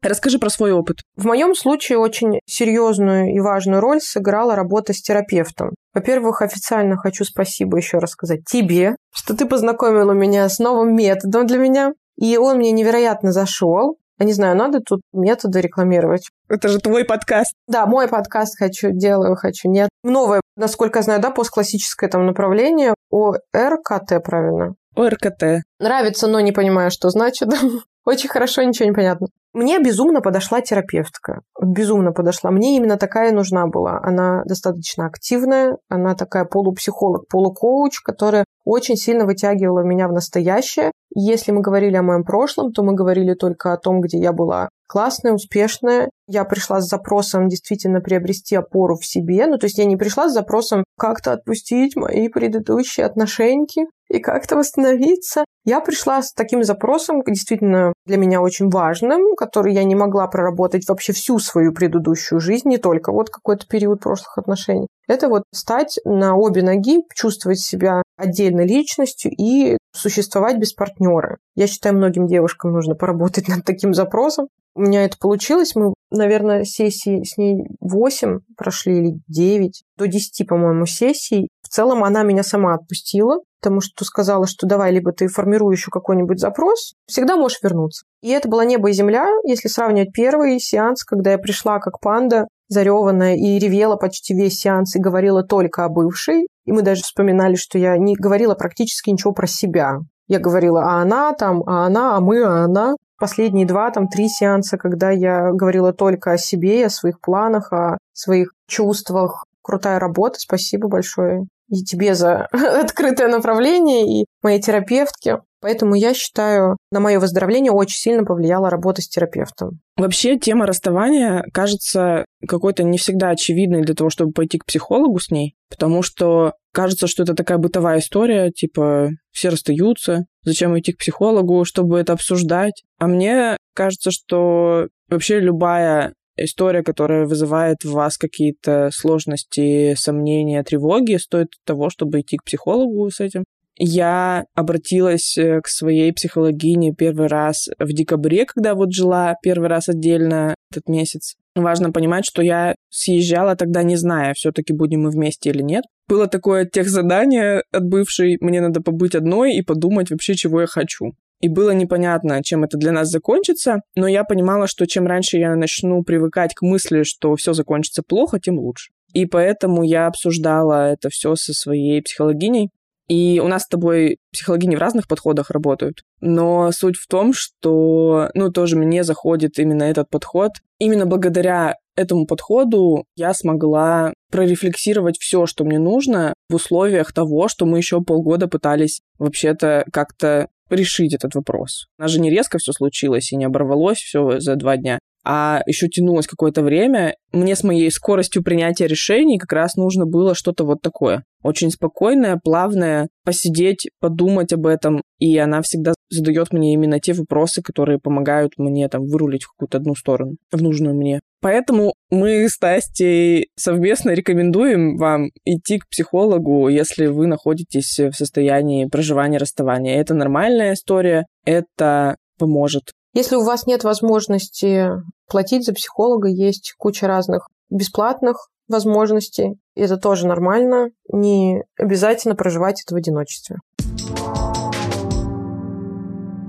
[0.00, 0.98] Расскажи про свой опыт.
[1.16, 5.70] В моем случае очень серьезную и важную роль сыграла работа с терапевтом.
[5.92, 11.46] Во-первых, официально хочу спасибо еще раз сказать тебе, что ты познакомила меня с новым методом
[11.46, 11.92] для меня.
[12.16, 13.96] И он мне невероятно зашел.
[14.18, 16.28] Я не знаю, надо тут методы рекламировать.
[16.48, 17.54] Это же твой подкаст.
[17.66, 19.88] Да, мой подкаст хочу, делаю, хочу, нет.
[20.02, 22.94] Новое, насколько я знаю, да, постклассическое там направление.
[23.10, 24.74] ОРКТ, правильно?
[24.94, 25.64] ОРКТ.
[25.80, 27.48] Нравится, но не понимаю, что значит.
[28.04, 29.28] Очень хорошо, ничего не понятно.
[29.54, 31.42] Мне безумно подошла терапевтка.
[31.62, 32.50] Безумно подошла.
[32.50, 34.00] Мне именно такая нужна была.
[34.02, 40.90] Она достаточно активная, она такая полупсихолог, полукоуч, которая очень сильно вытягивала меня в настоящее.
[41.14, 44.68] Если мы говорили о моем прошлом, то мы говорили только о том, где я была
[44.88, 46.10] классная, успешная.
[46.26, 49.46] Я пришла с запросом действительно приобрести опору в себе.
[49.46, 54.56] Ну, то есть я не пришла с запросом как-то отпустить мои предыдущие отношения и как-то
[54.56, 55.44] восстановиться.
[55.64, 60.86] Я пришла с таким запросом, действительно для меня очень важным, который я не могла проработать
[60.88, 64.88] вообще всю свою предыдущую жизнь, не только вот какой-то период прошлых отношений.
[65.08, 71.38] Это вот стать на обе ноги, чувствовать себя отдельной личностью и существовать без партнера.
[71.54, 74.48] Я считаю, многим девушкам нужно поработать над таким запросом.
[74.76, 75.74] У меня это получилось.
[75.76, 79.82] Мы, наверное, сессии с ней 8 прошли или 9.
[79.96, 81.48] До 10, по-моему, сессий.
[81.62, 86.38] В целом она меня сама отпустила, потому что сказала, что давай, либо ты формируешь какой-нибудь
[86.38, 88.04] запрос, всегда можешь вернуться.
[88.22, 92.46] И это было небо и земля, если сравнивать первый сеанс, когда я пришла как панда,
[92.68, 96.46] зареванная и ревела почти весь сеанс и говорила только о бывшей.
[96.64, 99.98] И мы даже вспоминали, что я не говорила практически ничего про себя.
[100.26, 102.96] Я говорила, а она там, а она, а мы, а она.
[103.18, 107.98] Последние два, там, три сеанса, когда я говорила только о себе, о своих планах, о
[108.12, 109.44] своих чувствах.
[109.62, 115.38] Крутая работа, спасибо большое и тебе за открытое направление, и моей терапевтке.
[115.60, 119.80] Поэтому я считаю, на мое выздоровление очень сильно повлияла работа с терапевтом.
[119.96, 125.30] Вообще тема расставания кажется какой-то не всегда очевидной для того, чтобы пойти к психологу с
[125.30, 130.98] ней, потому что кажется, что это такая бытовая история, типа все расстаются, зачем идти к
[130.98, 132.82] психологу, чтобы это обсуждать.
[132.98, 141.16] А мне кажется, что вообще любая история, которая вызывает в вас какие-то сложности, сомнения, тревоги,
[141.16, 143.44] стоит того, чтобы идти к психологу с этим.
[143.76, 149.88] Я обратилась э, к своей психологине первый раз в декабре, когда вот жила первый раз
[149.88, 151.34] отдельно этот месяц.
[151.56, 155.84] Важно понимать, что я съезжала тогда, не зная, все-таки будем мы вместе или нет.
[156.08, 161.12] Было такое техзадание от бывшей, мне надо побыть одной и подумать вообще, чего я хочу.
[161.40, 165.54] И было непонятно, чем это для нас закончится, но я понимала, что чем раньше я
[165.56, 168.92] начну привыкать к мысли, что все закончится плохо, тем лучше.
[169.12, 172.70] И поэтому я обсуждала это все со своей психологиней.
[173.06, 176.02] И у нас с тобой психологини в разных подходах работают.
[176.20, 180.52] Но суть в том, что, ну, тоже мне заходит именно этот подход.
[180.78, 187.66] Именно благодаря этому подходу я смогла прорефлексировать все, что мне нужно в условиях того, что
[187.66, 191.86] мы еще полгода пытались вообще-то как-то решить этот вопрос.
[191.98, 195.62] У нас же не резко все случилось и не оборвалось все за два дня, а
[195.66, 197.16] еще тянулось какое-то время.
[197.32, 201.24] Мне с моей скоростью принятия решений как раз нужно было что-то вот такое.
[201.42, 205.02] Очень спокойное, плавное, посидеть, подумать об этом.
[205.18, 209.78] И она всегда задает мне именно те вопросы, которые помогают мне там вырулить в какую-то
[209.78, 211.20] одну сторону, в нужную мне.
[211.40, 218.86] Поэтому мы с Настей совместно рекомендуем вам идти к психологу, если вы находитесь в состоянии
[218.86, 220.00] проживания расставания.
[220.00, 224.90] Это нормальная история, это поможет если у вас нет возможности
[225.28, 229.54] платить за психолога, есть куча разных бесплатных возможностей.
[229.76, 230.90] Это тоже нормально.
[231.12, 233.58] Не обязательно проживать это в одиночестве.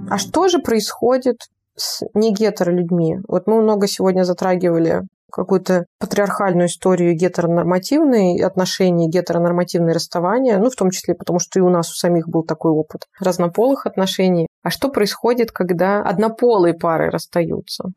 [0.09, 1.37] А что же происходит
[1.75, 3.19] с негетеролюдьми?
[3.27, 5.03] Вот мы много сегодня затрагивали
[5.35, 11.69] какую-то патриархальную историю гетеронормативные отношения, гетеронормативные расставания, ну, в том числе потому, что и у
[11.69, 14.47] нас у самих был такой опыт разнополых отношений.
[14.63, 17.89] А что происходит, когда однополые пары расстаются?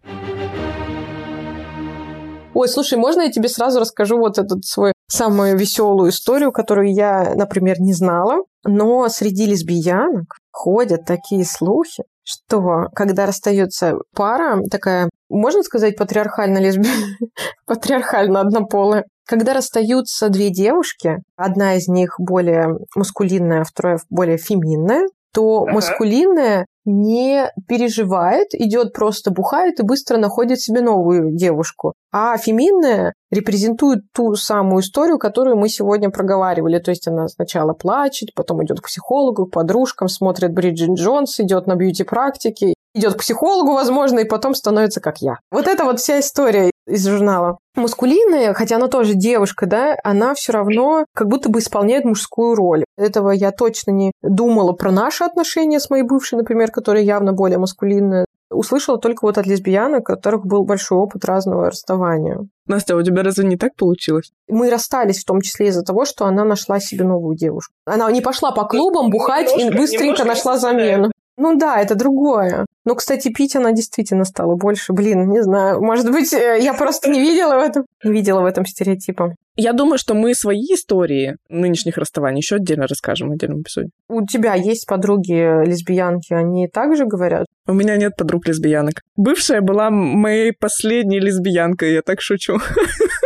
[2.55, 7.35] Ой, слушай, можно я тебе сразу расскажу вот эту свою самую веселую историю, которую я,
[7.37, 15.62] например, не знала, но среди лесбиянок ходят такие слухи, что когда расстается пара, такая, можно
[15.62, 16.88] сказать, патриархально лесби...
[17.66, 25.62] патриархально однополая, когда расстаются две девушки, одна из них более маскулинная, вторая более феминная, то
[25.62, 25.73] ага.
[25.73, 31.93] маскулинная не переживает, идет просто бухает и быстро находит себе новую девушку.
[32.12, 36.79] А феминная репрезентует ту самую историю, которую мы сегодня проговаривали.
[36.79, 41.67] То есть она сначала плачет, потом идет к психологу, к подружкам, смотрит Бриджит Джонс, идет
[41.67, 45.37] на бьюти-практики, идет к психологу, возможно, и потом становится как я.
[45.51, 47.59] Вот это вот вся история из журнала.
[47.77, 52.84] Маскулинная, хотя она тоже девушка, да, она все равно как будто бы исполняет мужскую роль.
[52.97, 57.59] Этого я точно не думала про наши отношения с моей бывшей, например, которая явно более
[57.59, 58.26] маскулинная.
[58.51, 62.49] Услышала только вот от лесбиянок, у которых был большой опыт разного расставания.
[62.66, 64.32] Настя, а у тебя разве не так получилось?
[64.49, 67.74] Мы расстались в том числе из-за того, что она нашла себе новую девушку.
[67.84, 71.11] Она не пошла по клубам бухать немножко, и быстренько нашла замену.
[71.39, 72.66] Ну да, это другое.
[72.84, 74.93] Но, кстати, пить она действительно стала больше.
[74.93, 75.80] Блин, не знаю.
[75.80, 79.34] Может быть, э, я просто не видела в этом, не видела в этом стереотипа.
[79.55, 83.91] Я думаю, что мы свои истории нынешних расставаний еще отдельно расскажем в отдельном эпизоде.
[84.09, 87.47] У тебя есть подруги лесбиянки, они также говорят?
[87.66, 89.03] У меня нет подруг лесбиянок.
[89.16, 92.59] Бывшая была моей последней лесбиянкой, я так шучу.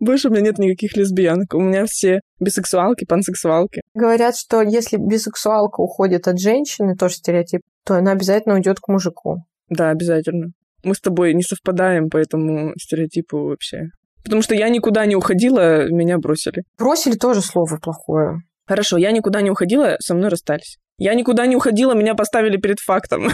[0.00, 1.54] Больше у меня нет никаких лесбиянок.
[1.54, 3.82] У меня все бисексуалки, пансексуалки.
[3.94, 9.44] Говорят, что если бисексуалка уходит от женщины, тоже стереотип, то она обязательно уйдет к мужику.
[9.68, 10.52] Да, обязательно.
[10.84, 13.88] Мы с тобой не совпадаем по этому стереотипу вообще.
[14.24, 16.62] Потому что я никуда не уходила, меня бросили.
[16.78, 18.42] Бросили тоже слово плохое.
[18.66, 20.78] Хорошо, я никуда не уходила, со мной расстались.
[20.98, 23.28] Я никуда не уходила, меня поставили перед фактом.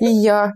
[0.00, 0.52] И я.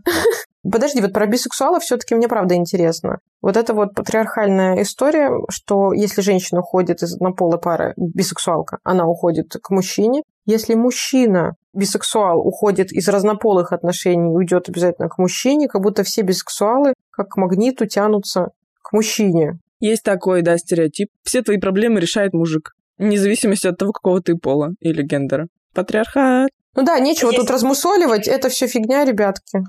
[0.71, 3.19] Подожди, вот про бисексуалов все-таки мне правда интересно.
[3.41, 9.55] Вот это вот патриархальная история, что если женщина уходит из однополой пары, бисексуалка, она уходит
[9.61, 10.23] к мужчине.
[10.47, 16.23] Если мужчина, бисексуал, уходит из разнополых отношений и уйдет обязательно к мужчине, как будто все
[16.23, 18.49] бисексуалы как к магниту тянутся
[18.83, 19.59] к мужчине.
[19.81, 21.09] Есть такой, да, стереотип.
[21.23, 22.73] Все твои проблемы решает мужик.
[22.99, 25.49] Вне зависимости от того, какого ты пола или гендера.
[25.75, 26.51] Патриархат.
[26.75, 27.41] Ну да, нечего Есть...
[27.41, 29.61] тут размусоливать, это все фигня, ребятки.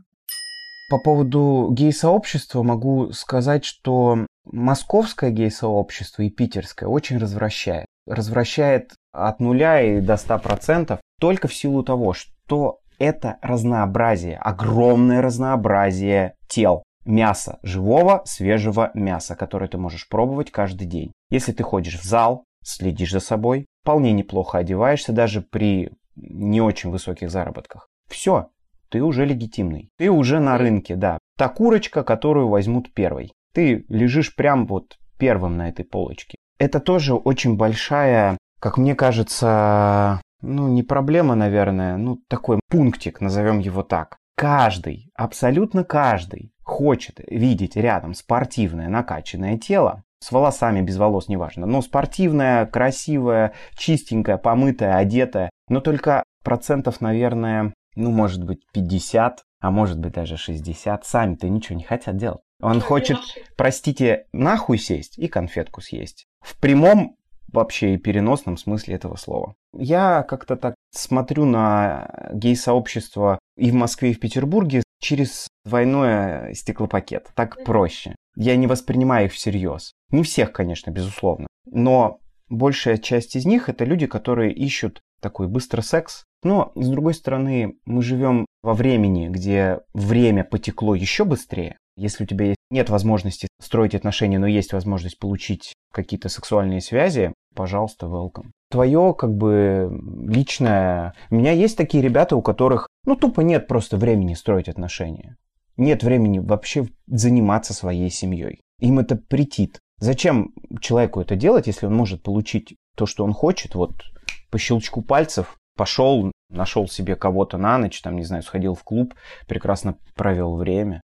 [0.93, 7.87] По поводу гей-сообщества могу сказать, что московское гей-сообщество и питерское очень развращает.
[8.05, 15.23] Развращает от нуля и до ста процентов только в силу того, что это разнообразие, огромное
[15.23, 16.83] разнообразие тел.
[17.05, 21.11] Мяса, живого, свежего мяса, которое ты можешь пробовать каждый день.
[21.31, 26.91] Если ты ходишь в зал, следишь за собой, вполне неплохо одеваешься даже при не очень
[26.91, 27.87] высоких заработках.
[28.07, 28.49] Все,
[28.93, 29.89] ты уже легитимный.
[29.97, 31.17] Ты уже на рынке, да.
[31.35, 33.33] Та курочка, которую возьмут первой.
[33.51, 36.37] Ты лежишь прям вот первым на этой полочке.
[36.59, 43.57] Это тоже очень большая, как мне кажется, ну не проблема, наверное, ну такой пунктик, назовем
[43.57, 44.17] его так.
[44.37, 51.81] Каждый, абсолютно каждый хочет видеть рядом спортивное накачанное тело, с волосами, без волос, неважно, но
[51.81, 59.99] спортивное, красивое, чистенькое, помытое, одетое, но только процентов, наверное, ну, может быть, 50, а может
[59.99, 62.41] быть даже 60, сами-то ничего не хотят делать.
[62.61, 63.17] Он хочет,
[63.57, 66.25] простите, нахуй сесть и конфетку съесть.
[66.41, 67.17] В прямом
[67.53, 69.55] вообще и переносном смысле этого слова.
[69.73, 77.29] Я как-то так смотрю на гей-сообщество и в Москве, и в Петербурге через двойное стеклопакет.
[77.35, 78.15] Так проще.
[78.35, 79.93] Я не воспринимаю их всерьез.
[80.09, 81.47] Не всех, конечно, безусловно.
[81.65, 82.19] Но
[82.49, 86.23] большая часть из них это люди, которые ищут такой быстрый секс.
[86.43, 91.77] Но, с другой стороны, мы живем во времени, где время потекло еще быстрее.
[91.95, 98.07] Если у тебя нет возможности строить отношения, но есть возможность получить какие-то сексуальные связи, пожалуйста,
[98.07, 98.49] welcome.
[98.71, 99.91] Твое, как бы,
[100.27, 101.13] личное...
[101.29, 105.37] У меня есть такие ребята, у которых, ну, тупо нет просто времени строить отношения.
[105.77, 108.61] Нет времени вообще заниматься своей семьей.
[108.79, 109.79] Им это претит.
[109.99, 114.01] Зачем человеку это делать, если он может получить то, что он хочет, вот
[114.49, 119.13] по щелчку пальцев пошел, нашел себе кого-то на ночь, там, не знаю, сходил в клуб,
[119.47, 121.01] прекрасно провел время.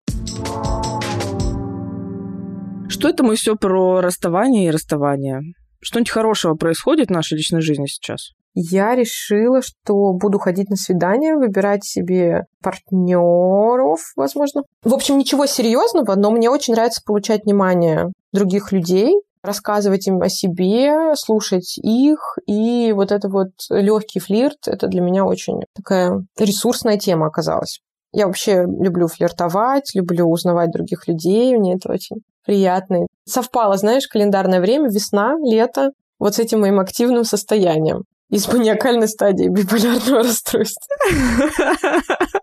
[2.88, 5.40] Что это мы все про расставание и расставание?
[5.80, 8.32] Что-нибудь хорошего происходит в нашей личной жизни сейчас?
[8.54, 14.62] Я решила, что буду ходить на свидания, выбирать себе партнеров, возможно.
[14.82, 20.28] В общем, ничего серьезного, но мне очень нравится получать внимание других людей, рассказывать им о
[20.28, 26.98] себе, слушать их, и вот это вот легкий флирт, это для меня очень такая ресурсная
[26.98, 27.80] тема оказалась.
[28.12, 33.06] Я вообще люблю флиртовать, люблю узнавать других людей, мне это очень приятно.
[33.24, 39.48] Совпало, знаешь, календарное время, весна, лето, вот с этим моим активным состоянием из маниакальной стадии
[39.48, 40.96] биполярного расстройства.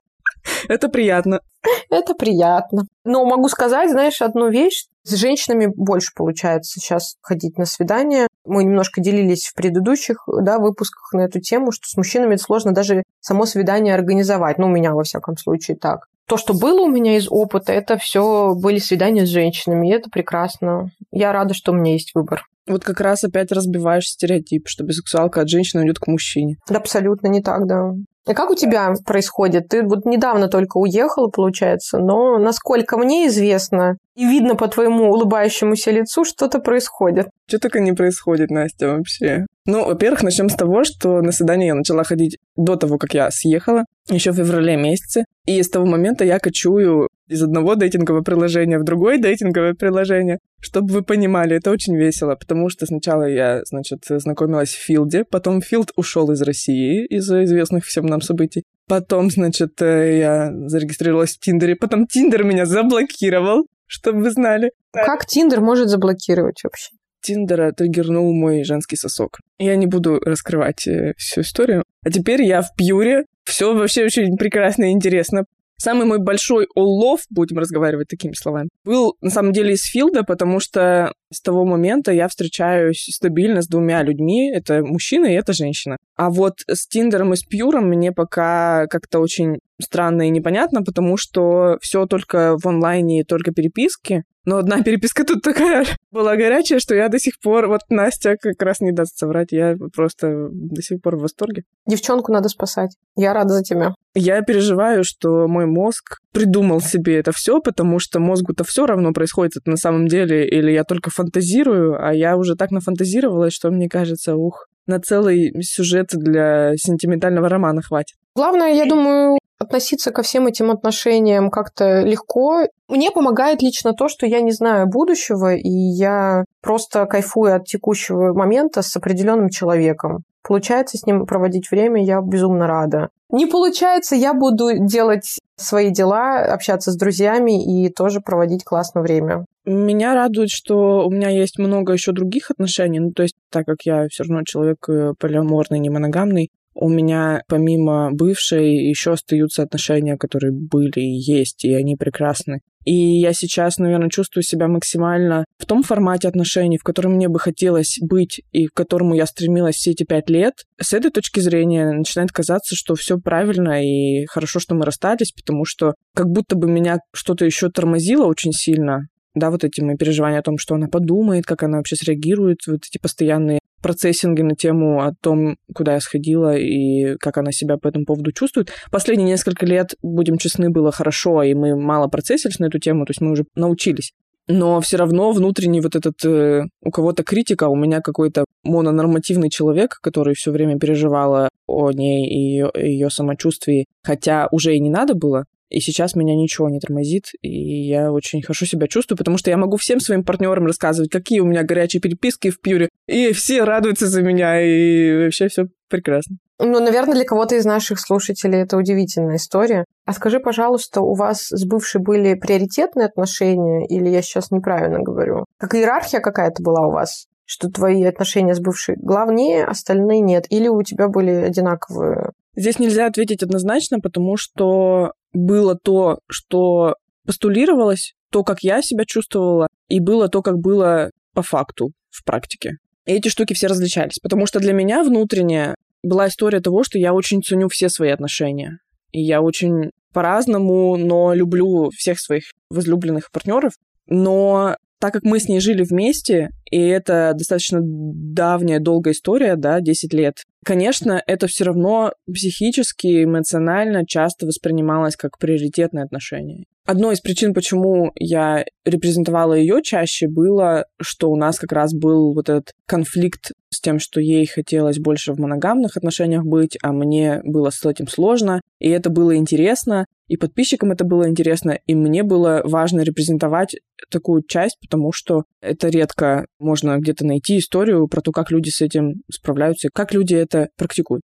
[0.69, 1.41] Это приятно.
[1.89, 2.83] Это приятно.
[3.03, 4.85] Но могу сказать, знаешь, одну вещь.
[5.07, 8.27] С женщинами больше получается сейчас ходить на свидания.
[8.45, 13.03] Мы немножко делились в предыдущих да, выпусках на эту тему, что с мужчинами сложно даже
[13.21, 14.57] само свидание организовать.
[14.57, 16.07] Ну, у меня, во всяком случае, так.
[16.27, 20.09] То, что было у меня из опыта, это все были свидания с женщинами, и это
[20.09, 20.91] прекрасно.
[21.09, 22.43] Я рада, что у меня есть выбор.
[22.67, 26.57] Вот как раз опять разбиваешь стереотип, что бисексуалка от женщины идет к мужчине.
[26.67, 27.93] Да, абсолютно не так, да.
[28.27, 29.69] А как у тебя происходит?
[29.69, 35.91] Ты вот недавно только уехала, получается, но насколько мне известно, и видно по твоему улыбающемуся
[35.91, 37.27] лицу, что-то происходит.
[37.47, 39.45] Что только не происходит, Настя, вообще.
[39.65, 43.31] Ну, во-первых, начнем с того, что на свидание я начала ходить до того, как я
[43.31, 45.23] съехала, еще в феврале месяце.
[45.45, 50.39] И с того момента я кочую из одного дейтингового приложения в другое дейтинговое приложение.
[50.59, 55.61] Чтобы вы понимали, это очень весело, потому что сначала я, значит, знакомилась в Филде, потом
[55.61, 58.63] Филд ушел из России из-за известных всем нам событий.
[58.87, 61.75] Потом, значит, э, я зарегистрировалась в Тиндере.
[61.75, 64.71] Потом Тиндер меня заблокировал, чтобы вы знали.
[64.93, 66.91] Как Тиндер может заблокировать вообще?
[67.21, 69.39] Тиндера триггернул мой женский сосок.
[69.59, 71.83] Я не буду раскрывать э, всю историю.
[72.05, 73.25] А теперь я в Пьюре.
[73.43, 75.43] Все вообще очень прекрасно и интересно.
[75.79, 80.59] Самый мой большой улов, будем разговаривать такими словами, был на самом деле из Филда, потому
[80.59, 84.51] что с того момента я встречаюсь стабильно с двумя людьми.
[84.51, 85.97] Это мужчина и это женщина.
[86.15, 91.17] А вот с Тиндером и с Пьюром мне пока как-то очень странно и непонятно, потому
[91.17, 94.23] что все только в онлайне, только переписки.
[94.45, 97.67] Но одна переписка тут такая была горячая, что я до сих пор...
[97.67, 99.51] Вот Настя как раз не даст соврать.
[99.51, 101.63] Я просто до сих пор в восторге.
[101.85, 102.95] Девчонку надо спасать.
[103.15, 103.93] Я рада за тебя.
[104.15, 109.57] Я переживаю, что мой мозг придумал себе это все, потому что мозгу-то все равно происходит
[109.57, 113.89] это на самом деле, или я только фантазирую, а я уже так нафантазировалась, что мне
[113.89, 118.15] кажется, ух, на целый сюжет для сентиментального романа хватит.
[118.35, 122.67] Главное, я думаю, относиться ко всем этим отношениям как-то легко.
[122.87, 128.33] Мне помогает лично то, что я не знаю будущего, и я просто кайфую от текущего
[128.33, 130.23] момента с определенным человеком.
[130.47, 133.09] Получается с ним проводить время, я безумно рада.
[133.29, 139.45] Не получается, я буду делать свои дела, общаться с друзьями и тоже проводить классное время.
[139.65, 142.99] Меня радует, что у меня есть много еще других отношений.
[142.99, 146.49] Ну, то есть, так как я все равно человек э, полиаморный, не моногамный,
[146.79, 152.59] у меня помимо бывшей еще остаются отношения, которые были и есть, и они прекрасны.
[152.85, 157.39] И я сейчас, наверное, чувствую себя максимально в том формате отношений, в котором мне бы
[157.39, 160.53] хотелось быть и к которому я стремилась все эти пять лет.
[160.79, 165.65] С этой точки зрения начинает казаться, что все правильно и хорошо, что мы расстались, потому
[165.65, 170.39] что как будто бы меня что-то еще тормозило очень сильно, да, вот эти мои переживания
[170.39, 175.03] о том, что она подумает, как она вообще среагирует, вот эти постоянные процессинги на тему
[175.03, 178.71] о том, куда я сходила и как она себя по этому поводу чувствует.
[178.91, 183.11] Последние несколько лет, будем честны, было хорошо, и мы мало процессились на эту тему, то
[183.11, 184.13] есть мы уже научились.
[184.47, 189.97] Но все равно внутренний вот этот э, у кого-то критика, у меня какой-то мононормативный человек,
[190.01, 195.45] который все время переживала о ней и ее самочувствии, хотя уже и не надо было,
[195.69, 199.57] и сейчас меня ничего не тормозит, и я очень хорошо себя чувствую, потому что я
[199.57, 204.07] могу всем своим партнерам рассказывать, какие у меня горячие переписки в Пьюре, и все радуются
[204.07, 206.37] за меня, и вообще все прекрасно.
[206.59, 209.85] Ну, наверное, для кого-то из наших слушателей это удивительная история.
[210.05, 215.45] А скажи, пожалуйста, у вас с бывшей были приоритетные отношения, или я сейчас неправильно говорю?
[215.59, 217.27] Как иерархия какая-то была у вас?
[217.45, 220.45] Что твои отношения с бывшей главнее, остальные нет?
[220.49, 222.31] Или у тебя были одинаковые?
[222.57, 229.67] Здесь нельзя ответить однозначно, потому что было то, что постулировалось, то, как я себя чувствовала,
[229.87, 232.77] и было то, как было по факту в практике.
[233.05, 237.13] И эти штуки все различались, потому что для меня внутренне была история того, что я
[237.13, 238.79] очень ценю все свои отношения.
[239.11, 243.73] И я очень по-разному, но люблю всех своих возлюбленных партнеров.
[244.07, 249.79] Но так как мы с ней жили вместе, и это достаточно давняя, долгая история, да,
[249.79, 256.65] 10 лет, конечно, это все равно психически, эмоционально часто воспринималось как приоритетное отношение.
[256.85, 262.33] Одной из причин, почему я репрезентовала ее чаще, было, что у нас как раз был
[262.33, 267.41] вот этот конфликт с тем, что ей хотелось больше в моногамных отношениях быть, а мне
[267.43, 272.23] было с этим сложно, и это было интересно, и подписчикам это было интересно, и мне
[272.23, 273.75] было важно репрезентовать
[274.09, 278.81] такую часть, потому что это редко можно где-то найти историю про то, как люди с
[278.81, 281.23] этим справляются, как люди это практикуют.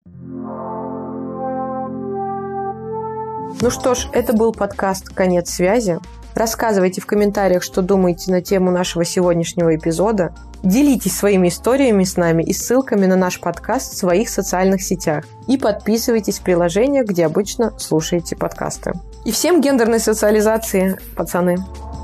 [3.60, 5.98] Ну что ж, это был подкаст «Конец связи».
[6.34, 10.34] Рассказывайте в комментариях, что думаете на тему нашего сегодняшнего эпизода.
[10.62, 15.24] Делитесь своими историями с нами и ссылками на наш подкаст в своих социальных сетях.
[15.46, 18.92] И подписывайтесь в приложениях, где обычно слушаете подкасты.
[19.26, 21.58] И всем гендерной социализации, пацаны!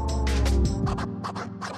[0.08, 1.77] Thank you.